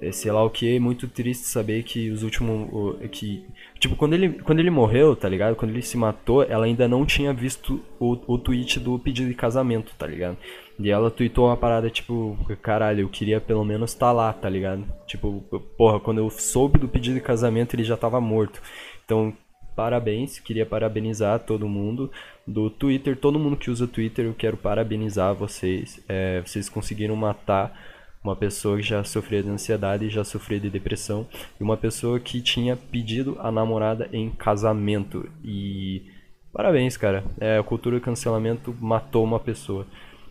[0.00, 2.96] é, sei lá o que, muito triste saber que os últimos.
[3.10, 3.44] que
[3.78, 5.56] Tipo, quando ele, quando ele morreu, tá ligado?
[5.56, 9.34] Quando ele se matou, ela ainda não tinha visto o, o tweet do pedido de
[9.34, 10.36] casamento, tá ligado?
[10.80, 14.48] E ela tweetou uma parada tipo, caralho, eu queria pelo menos estar tá lá, tá
[14.48, 14.84] ligado?
[15.06, 15.42] Tipo,
[15.76, 18.62] porra, quando eu soube do pedido de casamento, ele já tava morto.
[19.04, 19.34] Então,
[19.76, 22.10] parabéns, queria parabenizar todo mundo
[22.46, 26.02] do Twitter, todo mundo que usa Twitter, eu quero parabenizar vocês.
[26.08, 27.78] É, vocês conseguiram matar
[28.22, 31.26] uma pessoa que já sofria de ansiedade já sofria de depressão,
[31.58, 35.28] e uma pessoa que tinha pedido a namorada em casamento.
[35.44, 36.04] E
[36.52, 37.24] parabéns, cara.
[37.38, 39.86] É, a cultura do cancelamento matou uma pessoa.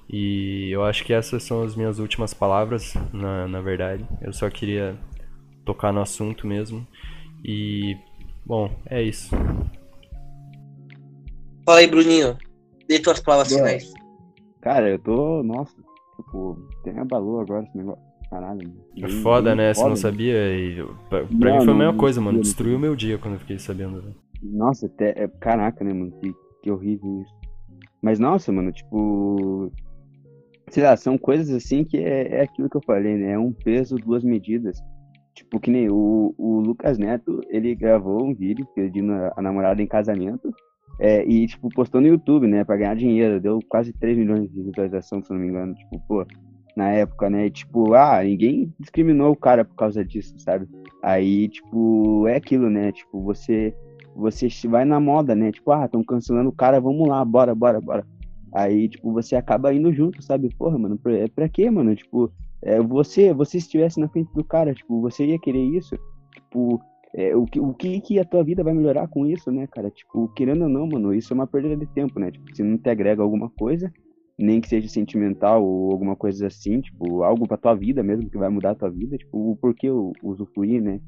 [0.10, 4.05] E eu acho que essas são as minhas últimas palavras, na, na verdade.
[4.22, 4.97] Eu só queria
[5.64, 6.86] tocar no assunto mesmo.
[7.45, 7.95] E,
[8.45, 9.30] bom, é isso.
[11.66, 12.38] Fala aí, Bruninho.
[12.88, 13.93] Dê tuas palavras finais.
[14.62, 15.43] Cara, eu tô.
[15.43, 15.76] Nossa,
[16.20, 18.03] Tipo, tem abalou agora esse negócio.
[18.30, 18.72] Caralho.
[19.01, 19.74] É foda, né?
[19.74, 20.36] Você não sabia?
[20.55, 22.41] E, pra, pra não, mim foi a mesma coisa, mano.
[22.41, 24.14] Destruiu o meu dia quando eu fiquei sabendo.
[24.43, 25.24] Nossa, até.
[25.24, 26.12] É, caraca, né, mano?
[26.12, 27.34] Que, que horrível isso.
[28.01, 29.72] Mas nossa, mano, tipo.
[30.70, 33.32] Sei lá, são coisas assim que é, é aquilo que eu falei, né?
[33.32, 34.82] É um peso, duas medidas.
[35.34, 39.88] Tipo, que nem o, o Lucas Neto, ele gravou um vídeo pedindo a, namorada em
[39.88, 40.53] casamento.
[40.99, 43.39] É, e, tipo, postou no YouTube, né, pra ganhar dinheiro.
[43.39, 45.74] Deu quase 3 milhões de visualização, se não me engano.
[45.74, 46.26] Tipo, pô,
[46.76, 47.45] na época, né?
[47.45, 50.67] E, tipo, ah, ninguém discriminou o cara por causa disso, sabe?
[51.01, 52.91] Aí, tipo, é aquilo, né?
[52.91, 53.74] Tipo, você
[54.15, 55.51] você vai na moda, né?
[55.51, 58.05] Tipo, ah, estão cancelando o cara, vamos lá, bora, bora, bora.
[58.54, 60.50] Aí, tipo, você acaba indo junto, sabe?
[60.56, 61.95] Porra, mano, pra, é pra quê, mano?
[61.95, 62.32] Tipo,
[62.62, 65.95] é, você, você estivesse na frente do cara, tipo, você ia querer isso?
[66.34, 66.82] Tipo,
[67.14, 69.89] é, o, que, o que que a tua vida vai melhorar com isso, né, cara?
[69.89, 72.32] Tipo, querendo ou não, mano, isso é uma perda de tempo, né?
[72.32, 73.91] Tipo, se não te agrega alguma coisa,
[74.38, 78.38] nem que seja sentimental ou alguma coisa assim, tipo, algo pra tua vida mesmo, que
[78.38, 79.89] vai mudar a tua vida, tipo, o porquê
[80.24, 81.00] usufruir, né?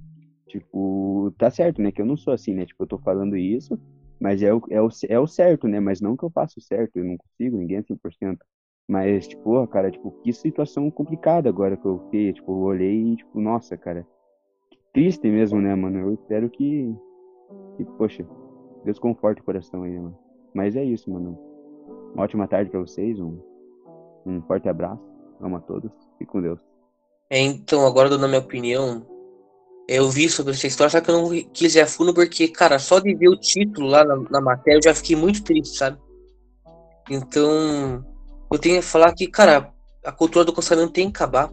[0.47, 1.91] Tipo, tá certo, né?
[1.91, 2.65] Que eu não sou assim, né?
[2.65, 3.79] Tipo, eu tô falando isso,
[4.21, 5.79] mas é o, é o, é o certo, né?
[5.79, 8.37] Mas não que eu faço certo, eu não consigo, ninguém é 100%.
[8.87, 13.15] Mas, tipo, cara, tipo, que situação complicada agora que eu fiquei, tipo, eu olhei e,
[13.15, 14.05] tipo, nossa, cara,
[14.93, 15.99] triste mesmo, né, mano?
[15.99, 16.93] Eu espero que,
[17.77, 18.25] que poxa,
[18.85, 20.17] Deus conforte o coração aí, né, mano?
[20.53, 21.37] Mas é isso, mano.
[22.13, 23.39] Uma ótima tarde para vocês, um,
[24.25, 25.11] um forte abraço
[25.41, 25.91] Amo a todos.
[26.17, 26.61] Fique com Deus.
[27.29, 29.05] É, então, agora dando a minha opinião,
[29.87, 32.79] eu vi sobre essa história, só que eu não quis ir a fundo porque, cara,
[32.79, 35.97] só de ver o título lá na, na matéria eu já fiquei muito triste, sabe?
[37.09, 38.05] Então,
[38.51, 39.71] eu tenho que falar que, cara,
[40.05, 41.51] a cultura do cancelamento tem que acabar.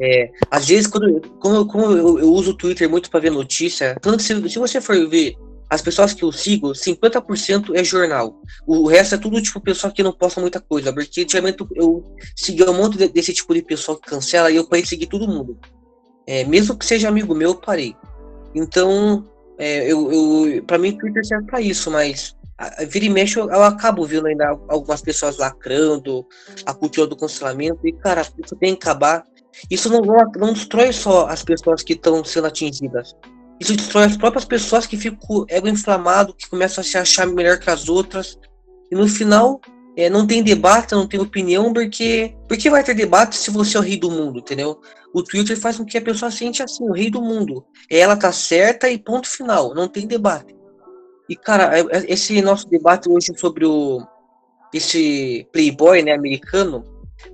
[0.00, 3.96] É, às vezes, quando, como, como eu, eu, uso o Twitter muito para ver notícia,
[4.00, 5.36] tanto se, se você for ver
[5.68, 8.40] as pessoas que eu sigo, 50% é jornal.
[8.66, 10.92] O resto é tudo, tipo, pessoal que não posta muita coisa.
[10.92, 12.02] Porque antigamente eu
[12.34, 15.28] seguia um monte de, desse tipo de pessoa que cancela e eu parei seguir todo
[15.28, 15.58] mundo.
[16.30, 17.96] É, mesmo que seja amigo meu, eu parei.
[18.54, 19.24] Então,
[19.56, 23.50] é, eu, eu, mim, Twitter serve pra isso, mas a, a, vira e mexe eu,
[23.50, 26.26] eu, acabo vendo ainda algumas pessoas lacrando
[26.66, 27.80] a cultura do cancelamento.
[27.82, 29.24] E, cara, isso tem que acabar.
[29.70, 30.02] Isso não,
[30.36, 33.16] não, destrói só as pessoas que estão sendo atingidas
[33.60, 37.26] isso destrói as próprias pessoas que ficam o ego inflamado, que começam a se achar
[37.26, 38.38] melhor que as outras.
[38.90, 39.60] E no final,
[39.98, 42.32] é, não tem debate, não tem opinião, porque.
[42.46, 44.80] Porque vai ter debate se você é o rei do mundo, entendeu?
[45.12, 47.66] O Twitter faz com que a pessoa sente assim, o rei do mundo.
[47.90, 50.54] Ela tá certa e ponto final, não tem debate.
[51.28, 54.00] E, cara, é, é, esse nosso debate hoje sobre o.
[54.72, 56.84] Esse playboy, né, americano,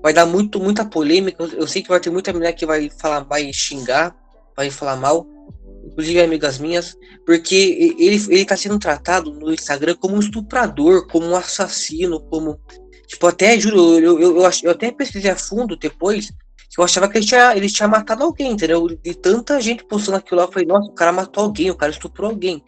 [0.03, 1.45] vai dar muito, muita polêmica.
[1.45, 4.17] Eu sei que vai ter muita mulher que vai falar, vai xingar,
[4.57, 5.27] vai falar mal
[5.87, 11.27] inclusive amigas minhas, porque ele, ele tá sendo tratado no Instagram como um estuprador, como
[11.27, 12.59] um assassino, como.
[13.07, 16.31] Tipo, até, juro, eu, eu, eu, eu até pesquisei a fundo depois,
[16.71, 18.87] que eu achava que ele tinha, ele tinha matado alguém, entendeu?
[18.89, 21.93] De tanta gente postando aquilo lá, eu falei, nossa, o cara matou alguém, o cara
[21.93, 22.63] estuprou alguém.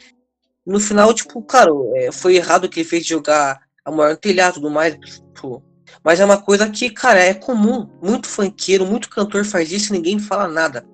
[0.64, 4.10] No final, tipo, cara, é, foi errado o que ele fez de jogar a mulher
[4.10, 5.62] no telhado e tudo mais, tipo,
[6.04, 7.88] mas é uma coisa que, cara, é comum.
[8.02, 10.86] Muito funkeiro, muito cantor faz isso e ninguém fala nada.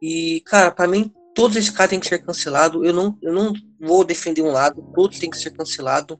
[0.00, 2.84] E, cara, para mim, todos esses caras têm que ser cancelados.
[2.84, 6.16] Eu não, eu não vou defender um lado, todos têm que ser cancelados.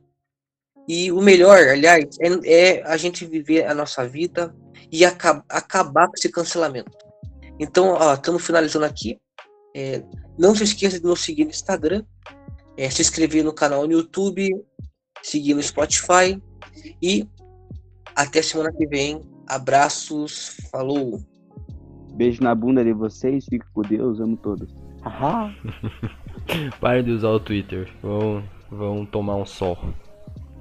[0.89, 4.55] E o melhor, aliás, é, é, a gente viver a nossa vida
[4.93, 6.93] e acabar, acabar com esse cancelamento.
[7.59, 9.19] Então, estamos finalizando aqui.
[9.75, 10.03] É,
[10.39, 12.05] não se esqueça de nos seguir no Instagram,
[12.77, 14.51] é, se inscrever no canal no YouTube,
[15.23, 16.41] seguir no Spotify
[17.01, 17.27] e
[18.15, 19.21] até semana que vem.
[19.47, 21.21] Abraços, falou!
[22.15, 24.84] Beijo na bunda de vocês, fique com Deus, amo todos.
[26.81, 27.89] Pare de usar o Twitter.
[28.03, 29.79] Vão, vão tomar um sol.